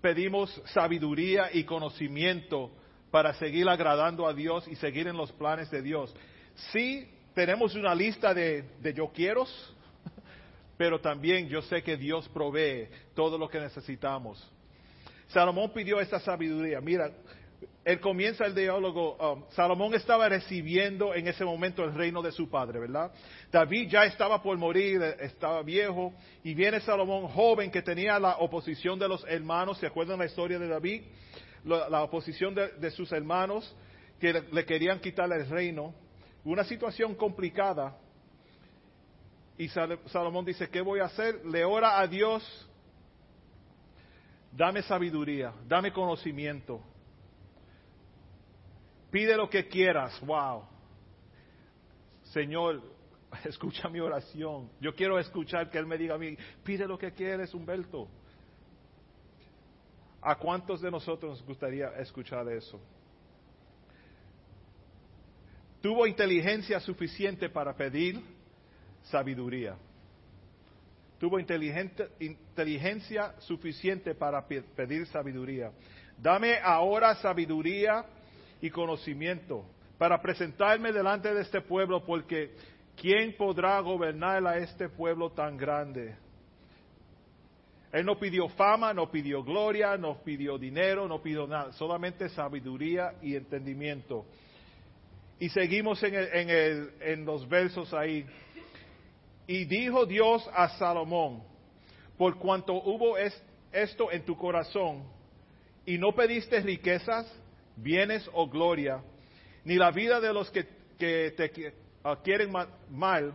[0.00, 2.70] pedimos sabiduría y conocimiento
[3.10, 6.14] para seguir agradando a Dios y seguir en los planes de Dios.
[6.72, 9.46] Sí, tenemos una lista de, yo quiero,
[10.76, 14.44] pero también yo sé que Dios provee todo lo que necesitamos.
[15.28, 16.80] Salomón pidió esta sabiduría.
[16.80, 17.10] Mira,
[17.84, 19.16] él comienza el diálogo.
[19.16, 23.10] Um, Salomón estaba recibiendo en ese momento el reino de su padre, ¿verdad?
[23.50, 26.12] David ya estaba por morir, estaba viejo,
[26.44, 29.78] y viene Salomón joven que tenía la oposición de los hermanos.
[29.78, 31.02] ¿Se acuerdan la historia de David?
[31.64, 33.74] la, oposición de, sus hermanos
[34.20, 35.94] que le, querían quitar el reino,
[36.44, 37.96] una situación complicada.
[39.56, 41.44] Y Salomón dice, ¿qué voy a hacer?
[41.46, 42.42] Le ora a Dios,
[44.52, 46.80] dame sabiduría, dame conocimiento.
[49.10, 50.64] Pide lo que quieras, wow.
[52.24, 52.82] Señor,
[53.44, 54.70] escucha mi oración.
[54.80, 58.08] Yo quiero escuchar que Él me diga a mí, pide lo que quieres, Humberto.
[60.20, 62.80] ¿A cuántos de nosotros nos gustaría escuchar eso?
[65.80, 68.20] Tuvo inteligencia suficiente para pedir
[69.04, 69.76] sabiduría.
[71.18, 75.72] Tuvo inteligencia suficiente para pedir sabiduría.
[76.16, 78.04] Dame ahora sabiduría
[78.60, 79.64] y conocimiento
[79.98, 82.54] para presentarme delante de este pueblo, porque
[82.96, 86.16] ¿quién podrá gobernar a este pueblo tan grande?
[87.92, 93.14] Él no pidió fama, no pidió gloria, no pidió dinero, no pidió nada, solamente sabiduría
[93.22, 94.26] y entendimiento.
[95.40, 96.14] Y seguimos en,
[97.00, 98.26] en los versos ahí.
[99.46, 101.42] Y dijo Dios a Salomón,
[102.18, 105.04] por cuanto hubo esto en tu corazón,
[105.86, 107.26] y no pediste riquezas,
[107.82, 109.02] bienes o gloria,
[109.64, 110.64] ni la vida de los que,
[110.98, 112.52] te ah, quieren
[112.90, 113.32] mal,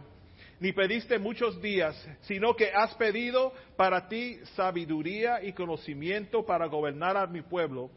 [0.59, 7.17] ni pediste muchos días, sino que has pedido para ti sabiduría y conocimiento para gobernar
[7.17, 7.89] a mi pueblo,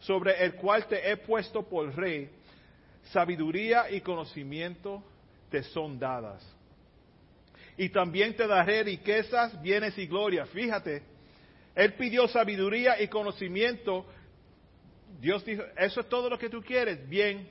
[0.00, 2.30] sobre el cual te he puesto por rey,
[3.12, 5.02] sabiduría y conocimiento
[5.50, 6.44] te son dadas.
[7.76, 10.46] Y también te daré riquezas, bienes y gloria.
[10.46, 11.02] Fíjate,
[11.74, 14.04] él pidió sabiduría y conocimiento.
[15.18, 17.08] Dios dijo, eso es todo lo que tú quieres.
[17.08, 17.48] Bien,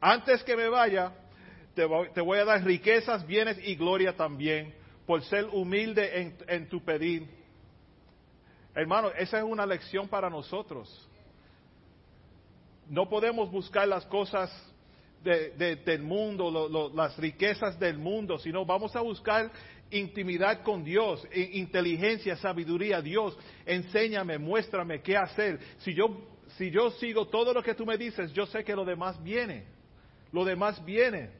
[0.00, 1.12] antes que me vaya,
[1.74, 4.74] te voy, a dar riquezas, bienes y gloria también
[5.06, 7.28] por ser humilde en, tu pedir.
[8.74, 11.08] Hermano, esa es una lección para nosotros.
[12.88, 14.50] No podemos buscar las cosas
[15.22, 19.50] del mundo, las riquezas del mundo, sino vamos a buscar
[19.90, 23.00] intimidad con Dios, inteligencia, sabiduría.
[23.00, 25.58] Dios, enséñame, muéstrame qué hacer.
[25.78, 26.26] Si yo,
[26.56, 29.64] si yo sigo todo lo que tú me dices, yo sé que lo demás viene.
[30.32, 31.30] Lo demás viene.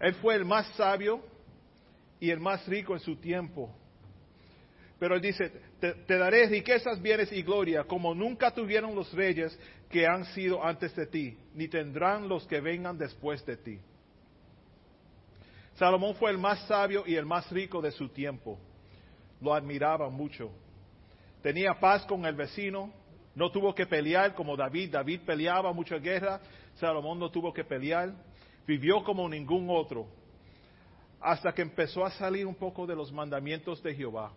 [0.00, 1.22] Él fue el más sabio
[2.20, 3.74] y el más rico en su tiempo.
[4.98, 9.58] Pero él dice, te, daré riquezas, bienes y gloria, como nunca tuvieron los reyes
[9.90, 13.78] que han sido antes de ti, ni tendrán los que vengan después de ti.
[15.76, 18.58] Salomón fue el más sabio y el más rico de su tiempo.
[19.40, 20.50] Lo admiraba mucho.
[21.42, 22.92] Tenía paz con el vecino,
[23.34, 24.92] no tuvo que pelear como David.
[24.92, 26.40] David peleaba mucha guerra,
[26.76, 28.14] Salomón no tuvo que pelear
[28.66, 30.06] vivió como ningún otro,
[31.20, 34.32] hasta que empezó a salir un poco de los mandamientos de Jehová.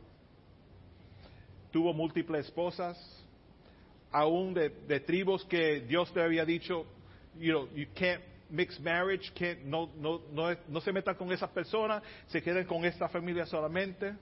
[1.72, 2.98] Tuvo múltiples esposas,
[4.12, 6.86] aún de, tribus que Dios te había dicho,
[7.38, 9.32] you know, you can't mix marriage,
[9.66, 14.16] no, no, no, no se metan con esas personas, se queden con esta familia solamente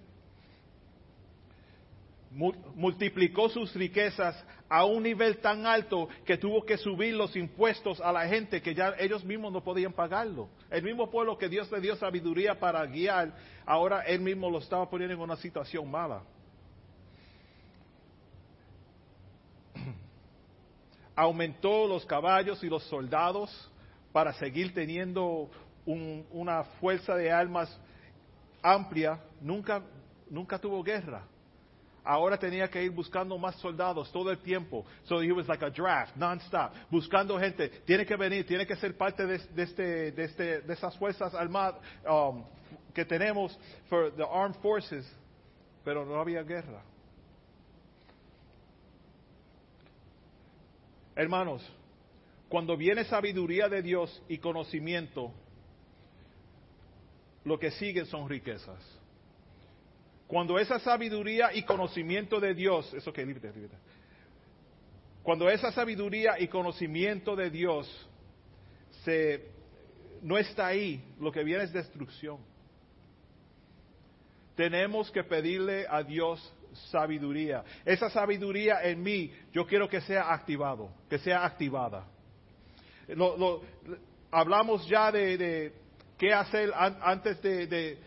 [2.32, 4.36] multiplicó sus riquezas
[4.70, 8.76] a un nivel tan alto que tuvo que subir los impuestos a la gente que
[8.76, 10.50] ya ellos mismos no podían pagarlo.
[10.70, 13.34] El mismo pueblo que Dios le dio sabiduría para guiar,
[13.66, 16.22] ahora él mismo lo estaba poniendo en una situación mala.
[21.16, 23.72] Aumentó los caballos y los soldados
[24.18, 25.48] para seguir teniendo
[25.86, 27.70] una fuerza de almas
[28.64, 29.22] amplia.
[29.40, 29.84] Nunca,
[30.28, 31.22] nunca tuvo guerra
[32.04, 34.84] ahora tenía que ir buscando más soldados todo el tiempo.
[35.04, 37.70] So he was like a draft, non-stop, buscando gente.
[37.86, 42.44] Tiene que venir, tiene que ser parte de, este, de, este, esas fuerzas armadas um,
[42.96, 43.56] que tenemos
[43.88, 45.06] for the armed forces.
[45.86, 46.82] Pero no había guerra.
[51.16, 51.62] Hermanos,
[52.50, 55.34] cuando viene sabiduría de Dios y conocimiento,
[57.44, 58.80] lo que sigue son riquezas.
[60.28, 63.52] Cuando esa sabiduría y conocimiento de Dios, eso que límite,
[65.24, 68.10] Cuando esa sabiduría y conocimiento de Dios
[69.04, 69.46] se,
[70.22, 72.40] no está ahí, lo que viene es destrucción.
[74.56, 76.54] Tenemos que pedirle a Dios
[76.92, 77.64] sabiduría.
[77.86, 82.06] Esa sabiduría en mí, yo quiero que sea activado, que sea activada.
[84.32, 85.74] Hablamos ya de,
[86.18, 87.98] qué hacer antes de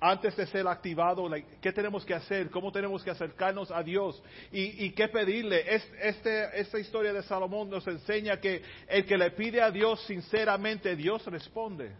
[0.00, 1.28] antes de ser activado,
[1.60, 5.64] qué tenemos que hacer, cómo tenemos que acercarnos a Dios y, qué pedirle.
[6.02, 10.94] este, esta historia de Salomón nos enseña que el que le pide a Dios sinceramente,
[10.94, 11.92] Dios responde.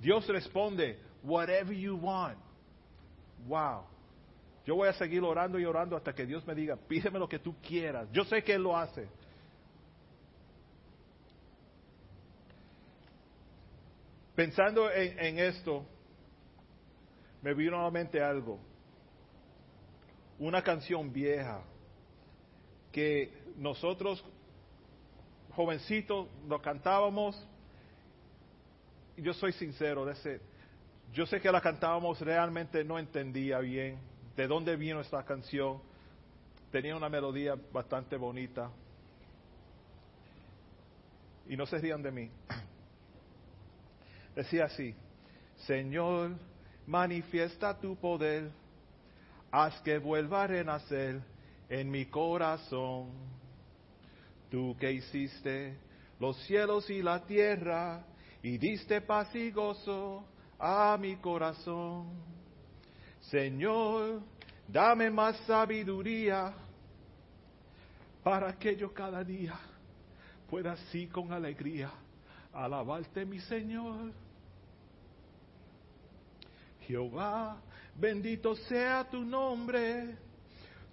[0.00, 2.38] Dios responde, whatever you want.
[3.46, 3.84] Wow.
[4.64, 7.40] Yo voy a seguir orando y orando hasta que Dios me diga, pídeme lo que
[7.40, 8.08] tú quieras.
[8.12, 9.08] Yo sé que Él lo hace.
[14.42, 15.86] Pensando en esto,
[17.42, 18.58] me vino a mente algo.
[20.40, 21.62] Una canción vieja
[22.90, 24.24] que nosotros,
[25.54, 27.40] jovencitos, lo cantábamos
[29.16, 30.40] yo soy sincero, ese,
[31.12, 34.00] yo sé que la cantábamos, realmente no entendía bien
[34.34, 35.80] de dónde vino esta canción.
[36.72, 38.72] Tenía una melodía bastante bonita.
[41.48, 42.30] Y no se rían de mí.
[44.34, 44.94] Decía así,
[45.66, 46.32] Señor,
[46.86, 48.50] manifiesta tu poder,
[49.50, 51.20] haz que vuelva a renacer
[51.68, 53.10] en mi corazón.
[54.50, 55.76] Tú que hiciste
[56.18, 58.04] los cielos y la tierra
[58.42, 60.24] y diste paz y gozo
[60.58, 62.10] a mi corazón.
[63.20, 64.22] Señor,
[64.66, 66.54] dame más sabiduría
[68.22, 69.58] para que yo cada día
[70.48, 71.90] pueda así con alegría
[72.52, 74.12] alabarte, mi Señor.
[76.86, 77.60] Jehová,
[77.94, 80.16] bendito sea tu nombre,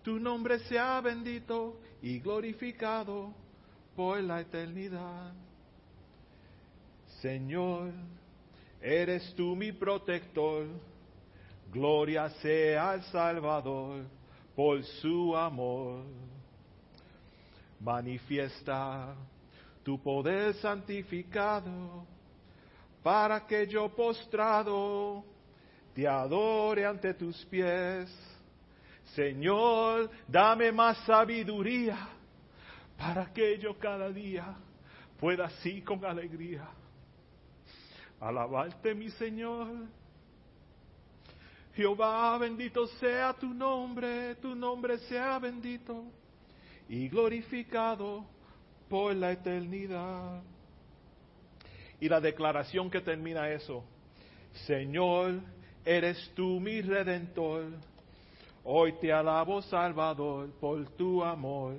[0.03, 3.33] tu nombre sea bendito y glorificado
[3.95, 5.33] por la eternidad.
[7.21, 7.91] Señor,
[8.81, 10.67] eres tú mi protector,
[11.71, 14.05] gloria sea al Salvador
[14.55, 16.03] por su amor.
[17.79, 19.15] Manifiesta
[19.89, 22.05] tu poder santificado
[23.01, 25.25] para que yo postrado
[25.95, 28.07] te adore ante tus pies.
[29.15, 32.07] Señor, dame más sabiduría
[32.99, 34.55] para que yo cada día
[35.19, 36.69] pueda así con alegría
[38.19, 39.87] alabarte mi Señor.
[41.73, 46.03] Jehová, bendito sea tu nombre, tu nombre sea bendito
[46.87, 48.37] y glorificado
[48.89, 50.41] por la eternidad.
[51.99, 53.83] Y la declaración que termina eso,
[54.65, 55.41] Señor,
[55.85, 57.65] eres tú mi redentor.
[58.63, 61.75] Hoy te alabo, Salvador, por tu amor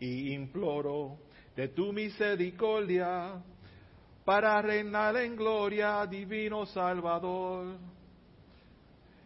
[0.00, 1.18] y imploro
[1.54, 3.42] de tu misericordia
[4.24, 7.76] para reinar en gloria, divino Salvador.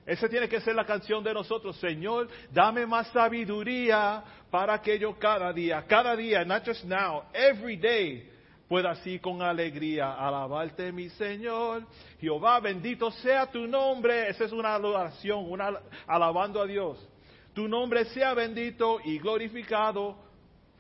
[0.07, 1.77] Esa tiene que ser la canción de nosotros.
[1.79, 7.77] Señor, dame más sabiduría para que yo cada día, cada día, not just now, every
[7.77, 8.31] day,
[8.69, 11.83] pueda así con alegría alabarte, mi Señor.
[12.21, 14.29] Jehová, bendito sea tu nombre.
[14.29, 15.73] Esa es una adoración, una
[16.07, 17.05] alabando a Dios.
[17.53, 20.16] Tu nombre sea bendito y glorificado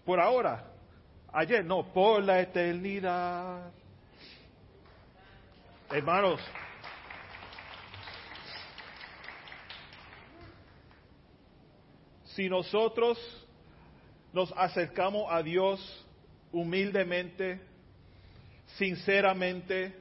[0.04, 0.70] por ahora.
[1.32, 3.72] Ayer, no, por la eternidad.
[5.90, 6.40] Hermanos,
[12.36, 13.18] si nosotros
[14.34, 16.06] nos acercamos a Dios
[16.52, 17.58] humildemente,
[18.76, 19.96] sinceramente,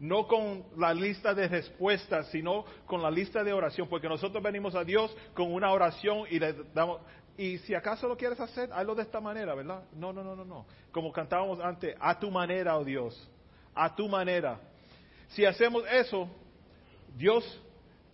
[0.00, 4.74] no con la lista de respuestas, sino con la lista de oración, porque nosotros venimos
[4.74, 7.02] a Dios con una oración y le damos,
[7.36, 9.84] y si acaso lo quieres hacer, hazlo de esta manera, ¿verdad?
[9.92, 10.66] No, no, no, no, no.
[10.92, 13.30] Como cantábamos antes, a tu manera, oh Dios,
[13.74, 14.58] a tu manera.
[15.28, 16.26] Si hacemos eso,
[17.16, 17.44] Dios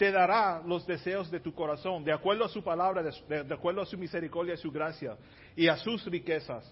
[0.01, 3.85] te dará los deseos de tu corazón, de acuerdo a su palabra, de, acuerdo a
[3.85, 5.15] su misericordia y su gracia,
[5.55, 6.65] y a sus riquezas.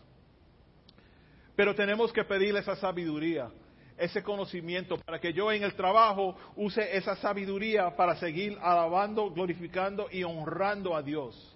[1.54, 3.50] Pero tenemos que pedirle esa sabiduría,
[3.98, 10.08] ese conocimiento, para que yo en el trabajo use esa sabiduría para seguir alabando, glorificando
[10.10, 11.54] y honrando a Dios.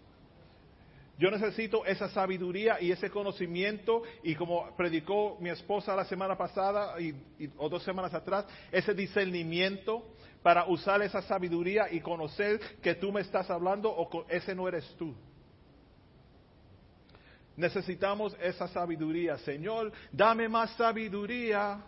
[1.19, 6.99] Yo necesito esa sabiduría y ese conocimiento y como predicó mi esposa la semana pasada
[7.01, 7.15] y,
[7.59, 10.05] o dos semanas atrás, ese discernimiento
[10.43, 14.85] para usar esa sabiduría y conocer que tú me estás hablando o ese no eres
[14.99, 15.15] tú.
[17.57, 19.37] Necesitamos esa sabiduría.
[19.39, 21.83] Señor, dame más sabiduría.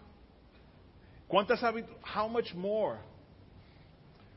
[1.26, 1.96] ¿Cuánta sabiduría?
[2.14, 2.98] How much more?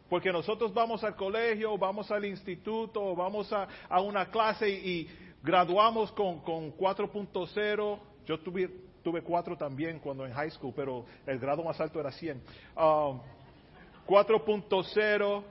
[0.10, 3.68] Porque nosotros vamos al colegio, vamos al instituto, vamos a,
[4.02, 5.08] una clase y,
[5.44, 8.00] graduamos con, 4.0.
[8.26, 8.70] Yo tuve,
[9.04, 12.42] tuve 4 también cuando en high school, pero el grado más alto era 100.
[12.76, 15.44] 4.0 um,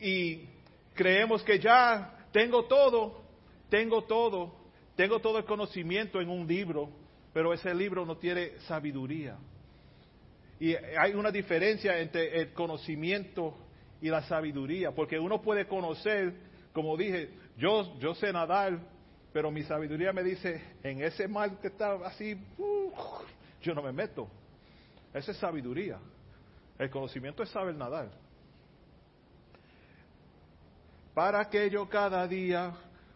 [0.00, 0.48] y
[0.94, 3.20] creemos que ya tengo todo,
[3.68, 4.54] tengo todo,
[4.96, 6.90] tengo todo el conocimiento en un libro,
[7.32, 9.36] pero ese libro no tiene sabiduría.
[10.58, 13.54] Y hay una diferencia entre el conocimiento
[14.00, 16.34] y la sabiduría, porque uno puede conocer,
[16.72, 18.78] como dije, yo, yo sé nadar,
[19.32, 22.36] pero mi sabiduría me dice, en ese mar que está así,
[23.62, 24.28] yo no me meto.
[25.12, 25.98] Esa es sabiduría.
[26.78, 28.10] El conocimiento es saber nadar.
[31.14, 32.74] Para que yo cada día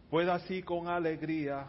[0.08, 1.66] pueda así con alegría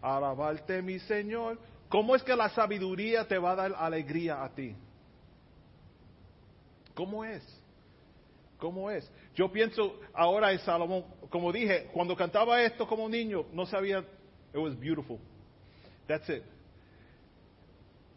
[0.00, 1.58] alabarte, mi Señor.
[1.88, 4.74] ¿Cómo es que la sabiduría te va a dar alegría a ti?
[6.94, 7.42] ¿Cómo es?
[8.64, 9.06] ¿Cómo es?
[9.34, 14.56] Yo pienso ahora en Salomón, como dije, cuando cantaba esto como niño, no sabía, it
[14.56, 15.18] was beautiful.
[16.06, 16.42] That's it.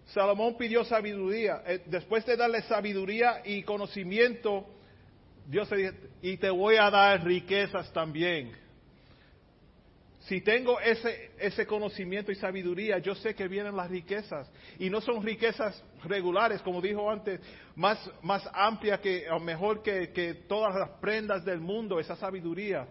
[0.06, 1.64] Salomón pidió sabiduría.
[1.68, 4.66] Eh, después de darle sabiduría y conocimiento,
[5.46, 8.54] Dios le dijo, y te voy a dar riquezas también.
[10.28, 14.52] Si tengo ese, ese conocimiento y sabiduría, yo sé que vienen las riquezas.
[14.78, 17.40] Y no son riquezas regulares, como dijo antes,
[17.76, 22.86] más, más amplia que, o mejor que, que todas las prendas del mundo, esa sabiduría.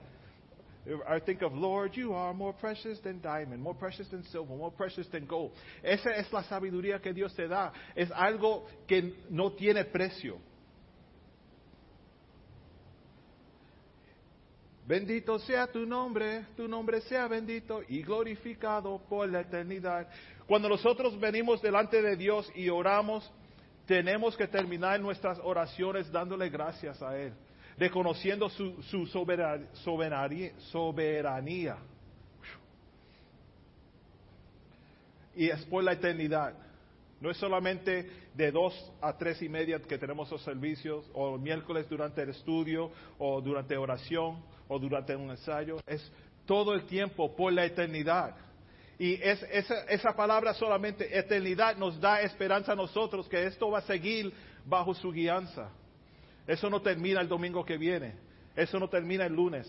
[0.86, 4.70] I think of, Lord, you are more precious than diamond, more precious than silver, more
[4.70, 5.52] precious than gold.
[5.82, 7.70] Esa es la sabiduría que Dios te da.
[7.94, 10.38] Es algo que no tiene precio.
[14.86, 20.08] Bendito sea tu nombre, tu nombre sea bendito y glorificado por la eternidad.
[20.46, 23.28] Cuando nosotros venimos delante de Dios y oramos,
[23.86, 27.32] tenemos que terminar nuestras oraciones dándole gracias a Él
[27.78, 29.06] reconociendo su,
[30.72, 31.76] soberanía.
[35.34, 36.54] Y es por la eternidad.
[37.20, 41.88] No es solamente de dos a tres y media que tenemos los servicios, o miércoles
[41.88, 45.78] durante el estudio, o durante oración, o durante un ensayo.
[45.86, 46.10] Es
[46.44, 48.34] todo el tiempo por la eternidad.
[48.98, 53.78] Y es, esa, esa palabra solamente, eternidad, nos da esperanza a nosotros que esto va
[53.78, 54.32] a seguir
[54.64, 55.70] bajo su guianza.
[56.46, 58.14] Eso no termina el domingo que viene.
[58.54, 59.68] Eso no termina el lunes.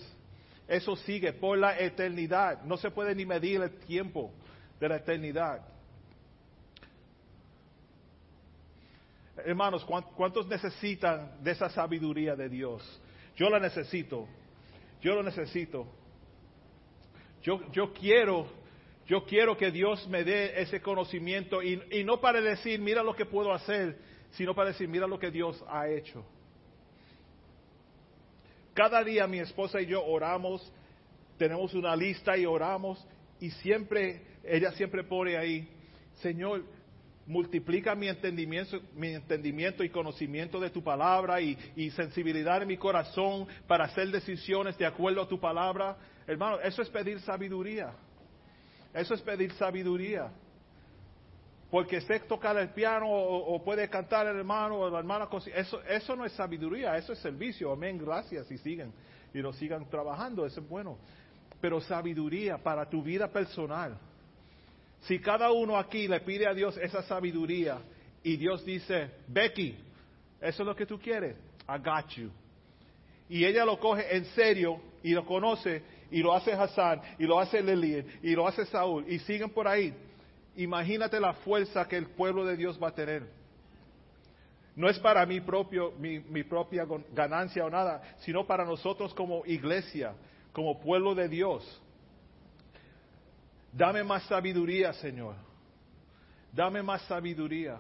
[0.68, 2.62] Eso sigue por la eternidad.
[2.64, 4.32] No se puede ni medir el tiempo
[4.80, 5.62] de la eternidad.
[9.46, 9.86] Hermanos,
[10.16, 13.02] ¿cuántos necesitan de esa sabiduría de Dios?
[13.36, 14.28] Yo la necesito.
[15.02, 15.88] Yo lo necesito.
[17.44, 18.48] Yo, yo quiero,
[19.06, 23.16] yo quiero que Dios me dé ese conocimiento y, y no para decir, mira lo
[23.16, 23.98] que puedo hacer,
[24.32, 26.26] sino para decir, mira lo que Dios ha hecho.
[28.74, 30.72] Cada día mi esposa y yo oramos,
[31.38, 33.04] tenemos una lista y oramos
[33.40, 35.68] y siempre, ella siempre pone ahí,
[36.22, 36.64] Señor,
[37.28, 43.48] multiplica mi entendimiento, mi entendimiento y conocimiento de tu palabra y, sensibilidad en mi corazón
[43.68, 45.98] para hacer decisiones de acuerdo a tu palabra.
[46.26, 47.94] Hermano, eso es pedir sabiduría.
[48.94, 50.32] Eso es pedir sabiduría
[51.70, 56.16] porque sé tocar el piano o, puede cantar el hermano o la hermana, eso, eso
[56.16, 58.94] no es sabiduría, eso es servicio, amén, gracias y sigan,
[59.34, 60.98] y lo sigan trabajando, eso es bueno.
[61.60, 64.00] Pero sabiduría para tu vida personal.
[65.02, 67.80] Si cada uno aquí le pide a Dios esa sabiduría
[68.24, 69.78] y Dios dice, Becky,
[70.42, 71.36] eso es lo que tú quieres,
[71.68, 72.32] I got you.
[73.30, 77.40] Y ella lo coge en serio y lo conoce y lo hace Hassan y lo
[77.40, 79.94] hace Lilian y lo hace Saúl y siguen por ahí
[80.58, 83.24] imagínate la fuerza que el pueblo de Dios va a tener.
[84.76, 90.14] No es para mi, propio, mi, propia ganancia o nada, sino para nosotros como iglesia,
[90.52, 91.82] como pueblo de Dios.
[93.72, 95.36] Dame más sabiduría, Señor.
[96.52, 97.78] Dame más sabiduría.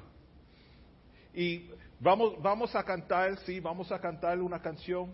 [1.33, 1.69] Y
[1.99, 5.11] vamos, vamos a cantar, sí, vamos a cantar una canción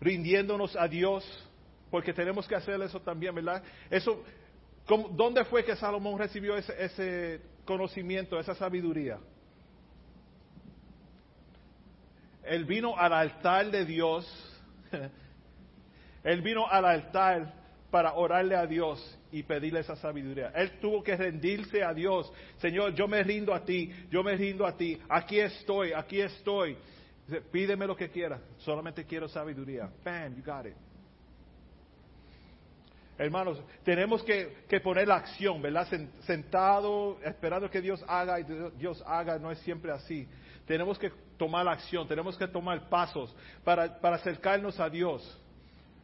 [0.00, 1.24] rindiéndonos a Dios,
[1.90, 3.62] porque tenemos que hacer eso también, ¿verdad?
[3.90, 4.24] Eso,
[5.12, 9.18] ¿Dónde fue que Salomón recibió ese, conocimiento, esa sabiduría?
[12.42, 14.26] Él vino al altar de Dios.
[16.24, 17.54] Él vino al altar
[17.90, 20.52] para orarle a Dios y pedirle esa sabiduría.
[20.54, 22.32] Él tuvo que rendirse a Dios.
[22.58, 24.98] Señor, yo me rindo a ti, yo me rindo a ti.
[25.08, 26.76] Aquí estoy, aquí estoy.
[27.52, 29.90] Pídeme lo que quieras, solamente quiero sabiduría.
[30.04, 30.74] Bam, you got it.
[33.20, 35.86] Hermanos, tenemos que, poner la acción, ¿verdad?
[36.20, 38.44] Sentado, esperando que Dios haga y
[38.78, 40.26] Dios haga, no es siempre así.
[40.66, 45.38] Tenemos que tomar la acción, tenemos que tomar pasos para, para acercarnos a Dios.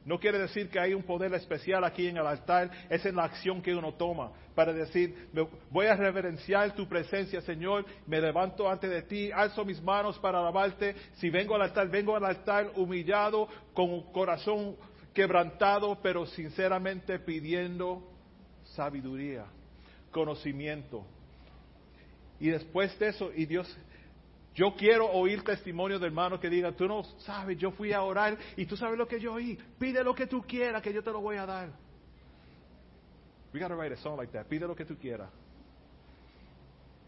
[0.07, 3.24] No quiere decir que hay un poder especial aquí en el altar, es en la
[3.24, 5.28] acción que uno toma para decir,
[5.68, 10.38] voy a reverenciar tu presencia, Señor, me levanto ante de ti, alzo mis manos para
[10.38, 14.76] alabarte, si vengo al altar, vengo al altar humillado, con un corazón
[15.12, 18.02] quebrantado, pero sinceramente pidiendo
[18.62, 19.44] sabiduría,
[20.12, 21.04] conocimiento.
[22.38, 23.76] Y después de eso, y Dios,
[24.57, 28.38] yo quiero oír testimonio de hermanos que digan, tú no sabes, yo fui a orar
[28.57, 29.59] y tú sabes lo que yo oí.
[29.78, 31.68] Pide lo que tú quieras, que yo te lo voy a dar.
[33.52, 34.46] We gotta write a song like that.
[34.46, 35.28] Pide lo que tú quieras.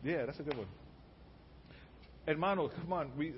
[0.04, 0.68] Yeah, that's a good one.
[2.26, 3.12] Hermanos, come on.
[3.16, 3.34] We,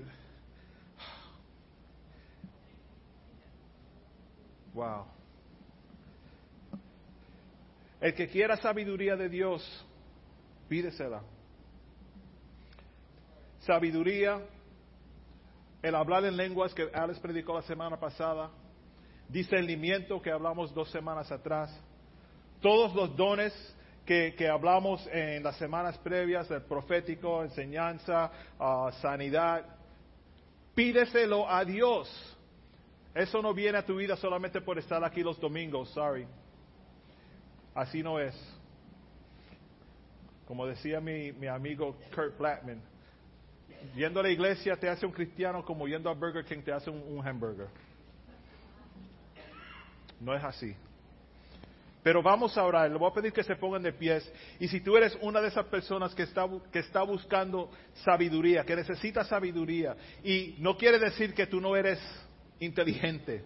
[4.74, 5.06] Wow.
[8.00, 9.62] El que quiera sabiduría de Dios,
[10.68, 11.22] pídesela.
[13.70, 14.40] Sabiduría,
[15.80, 18.50] el hablar en lenguas que Alex predicó la semana pasada,
[19.28, 21.70] discernimiento que hablamos dos semanas atrás,
[22.60, 23.54] todos los dones
[24.04, 29.64] que, que hablamos en las semanas previas, el profético, enseñanza, ah, sanidad,
[30.74, 32.08] pídeselo a Dios.
[33.14, 36.26] Eso no viene a tu vida solamente por estar aquí los domingos, sorry.
[37.72, 38.34] Así no es.
[40.48, 42.89] Como decía mi, mi amigo Kurt Blackman,
[43.94, 46.90] yendo a la iglesia te hace un cristiano como yendo a Burger King te hace
[46.90, 47.68] un, un hamburger.
[50.20, 50.76] No es así.
[52.02, 54.30] Pero vamos a orar, le voy a pedir que se pongan de pies.
[54.58, 57.70] Y si tú eres una de esas personas que está, que está buscando
[58.04, 61.98] sabiduría, que necesita sabiduría, y no quiere decir que tú no eres
[62.58, 63.44] inteligente,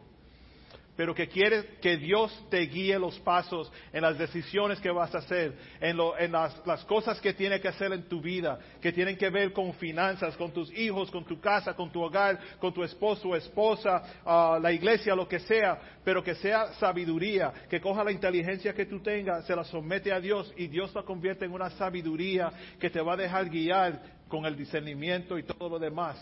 [0.97, 5.19] pero que quieres que Dios te guíe los pasos en las decisiones que vas a
[5.19, 6.55] hacer, en, lo, en las,
[6.87, 10.53] cosas que tiene que hacer en tu vida, que tienen que ver con finanzas, con
[10.53, 14.73] tus hijos, con tu casa, con tu hogar, con tu esposo o esposa, uh, la
[14.73, 19.47] iglesia, lo que sea, pero que sea sabiduría, que coja la inteligencia que tú tengas,
[19.47, 23.15] se la somete a Dios y Dios la convierte en una sabiduría que te va
[23.15, 26.19] a dejar guiar con el discernimiento y todo lo demás.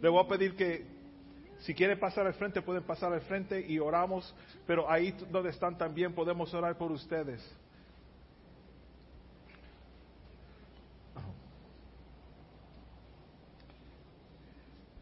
[0.00, 0.99] Le voy a pedir que
[1.60, 4.34] si quieren pasar al frente, pueden pasar al frente y oramos,
[4.66, 7.40] pero ahí donde están también podemos orar por ustedes.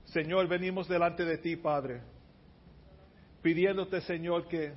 [0.07, 2.01] Señor, venimos delante de ti, Padre,
[3.43, 4.73] pidiéndote, Señor, que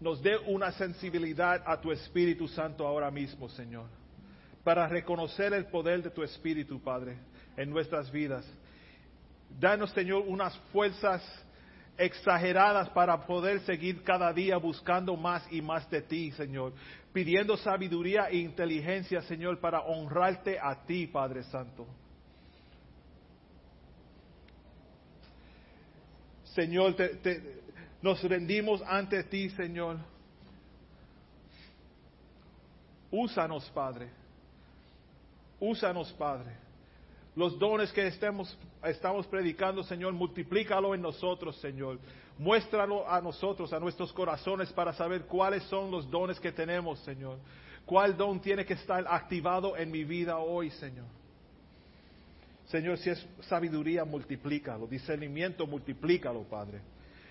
[0.00, 3.86] nos dé una sensibilidad a tu Espíritu Santo ahora mismo, Señor,
[4.64, 7.18] para reconocer el poder de tu Espíritu, Padre,
[7.56, 8.44] en nuestras vidas.
[9.58, 11.22] Danos, Señor, unas fuerzas
[11.96, 16.72] exageradas para poder seguir cada día buscando más y más de ti, Señor.
[17.12, 21.86] Pidiendo sabiduría e inteligencia, Señor, para honrarte a ti, Padre Santo.
[26.46, 26.96] Señor,
[28.02, 29.98] nos rendimos ante ti, Señor.
[33.10, 34.10] Úsanos, Padre.
[35.60, 36.63] Úsanos, Padre
[37.36, 41.98] los dones que estemos, estamos predicando, Señor, multiplícalo en nosotros, Señor.
[42.38, 47.38] Muéstralo a nosotros, a nuestros corazones, para saber cuáles son los dones que tenemos, Señor.
[47.86, 51.06] ¿Cuál don tiene que estar activado en mi vida hoy, Señor?
[52.66, 54.86] Señor, si es sabiduría, multiplícalo.
[54.86, 56.80] Discernimiento, multiplícalo, Padre.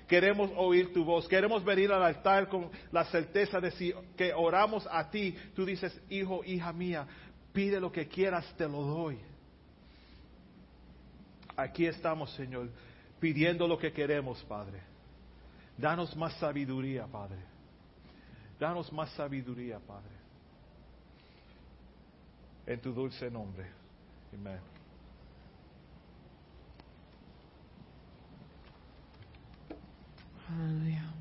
[0.08, 1.28] Queremos oír tu voz.
[1.28, 5.36] Queremos venir al altar con la certeza de si, que oramos a ti.
[5.56, 7.08] Tú dices, hijo, hija mía,
[7.52, 9.18] pide lo que quieras, te lo doy.
[11.56, 12.70] Aquí estamos, Señor,
[13.20, 14.82] pidiendo lo que queremos, Padre.
[15.78, 17.40] Danos más sabiduría, Padre.
[18.60, 20.12] Danos más sabiduría, Padre.
[22.66, 23.66] En tu dulce nombre.
[24.34, 24.60] Amén.
[30.48, 31.14] Hallelujah.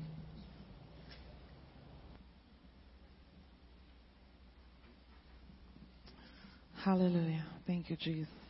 [6.83, 7.45] Hallelujah.
[7.65, 8.42] Thank you, Jesus.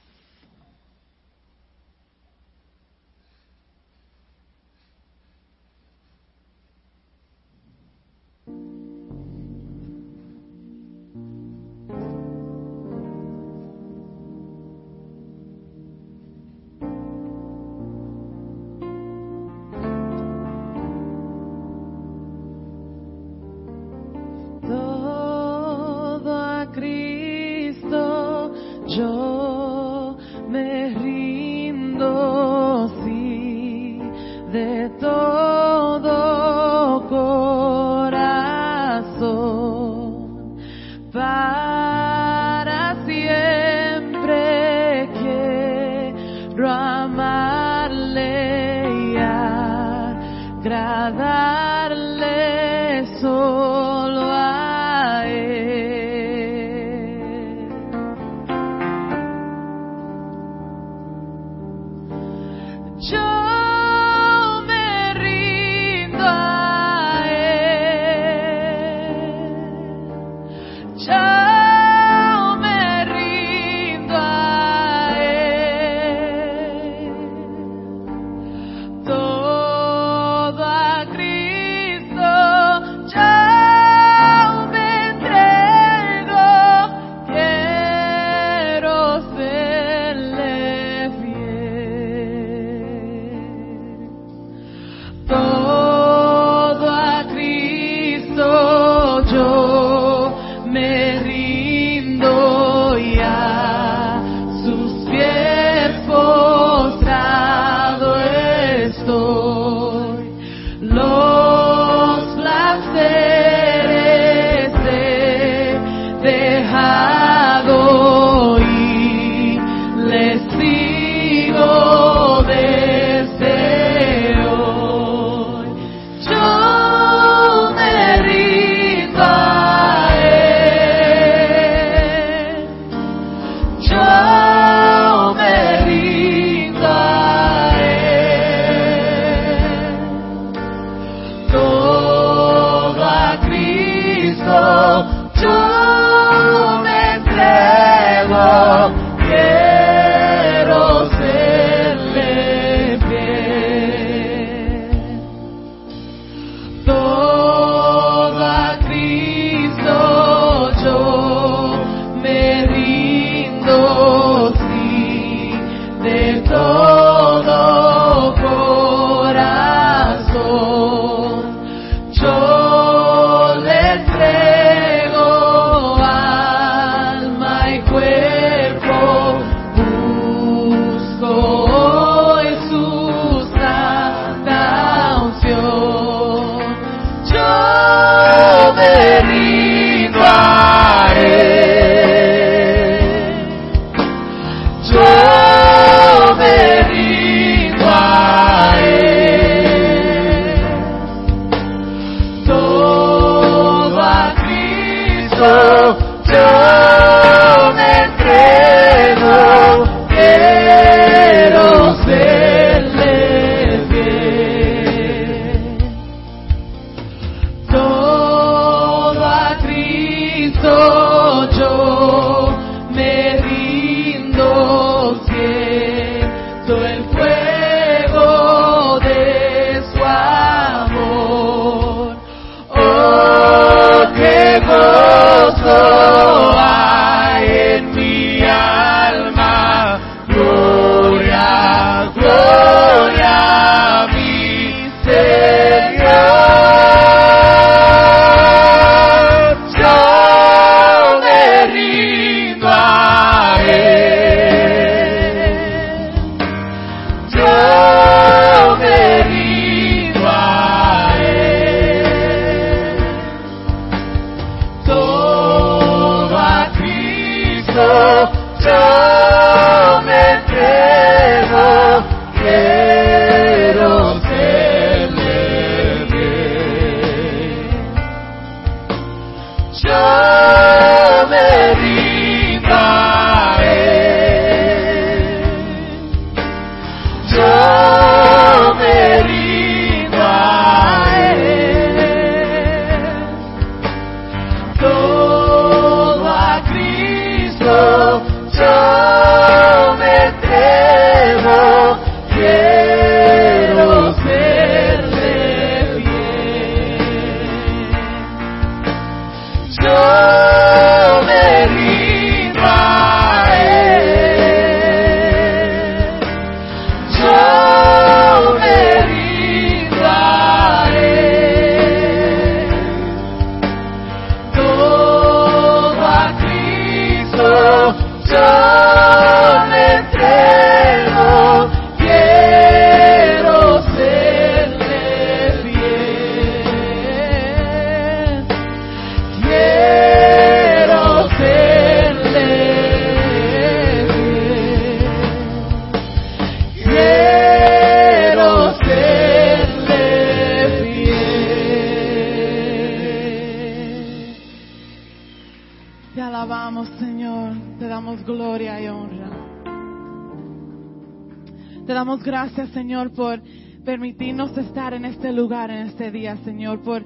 [362.23, 363.41] Gracias, Señor, por
[363.85, 367.03] permitirnos estar en este lugar en este día, Señor, por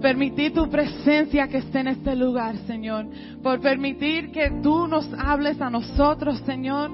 [0.00, 3.06] permitir tu presencia que esté en este lugar, Señor,
[3.42, 6.90] por permitir que tú nos hables a nosotros, Señor,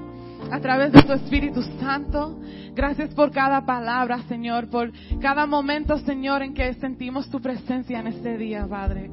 [0.51, 2.39] a través de tu Espíritu Santo.
[2.75, 8.07] Gracias por cada palabra, Señor, por cada momento, Señor, en que sentimos tu presencia en
[8.09, 9.11] este día, Padre.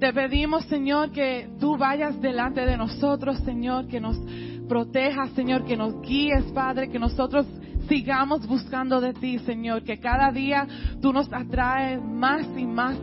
[0.00, 4.16] Te pedimos, Señor, que tú vayas delante de nosotros, Señor, que nos
[4.68, 7.46] protejas, Señor, que nos guíes, Padre, que nosotros
[7.88, 10.66] sigamos buscando de ti, Señor, que cada día
[11.00, 12.96] tú nos atraes más y más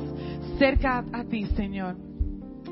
[0.58, 2.06] cerca a ti, Señor.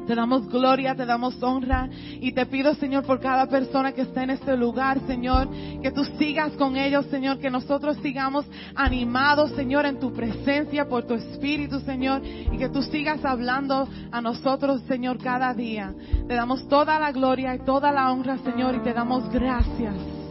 [0.07, 1.89] Te damos gloria, te damos honra
[2.19, 5.49] y te pido, Señor, por cada persona que está en este lugar, Señor,
[5.81, 8.45] que tú sigas con ellos, Señor, que nosotros sigamos
[8.75, 14.21] animados, Señor, en tu presencia, por tu Espíritu, Señor, y que tú sigas hablando a
[14.21, 15.93] nosotros, Señor, cada día.
[16.27, 20.22] Te damos toda la gloria y toda la honra, Señor, y te damos gracias.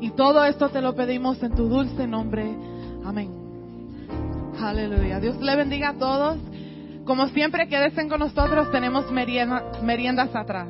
[0.00, 2.54] Y todo esto te lo pedimos en tu dulce nombre.
[3.04, 3.30] Amén.
[4.60, 5.20] Aleluya.
[5.20, 6.38] Dios le bendiga a todos.
[7.04, 8.70] Como siempre, quédense con nosotros.
[8.72, 10.68] Tenemos merienda- meriendas atrás.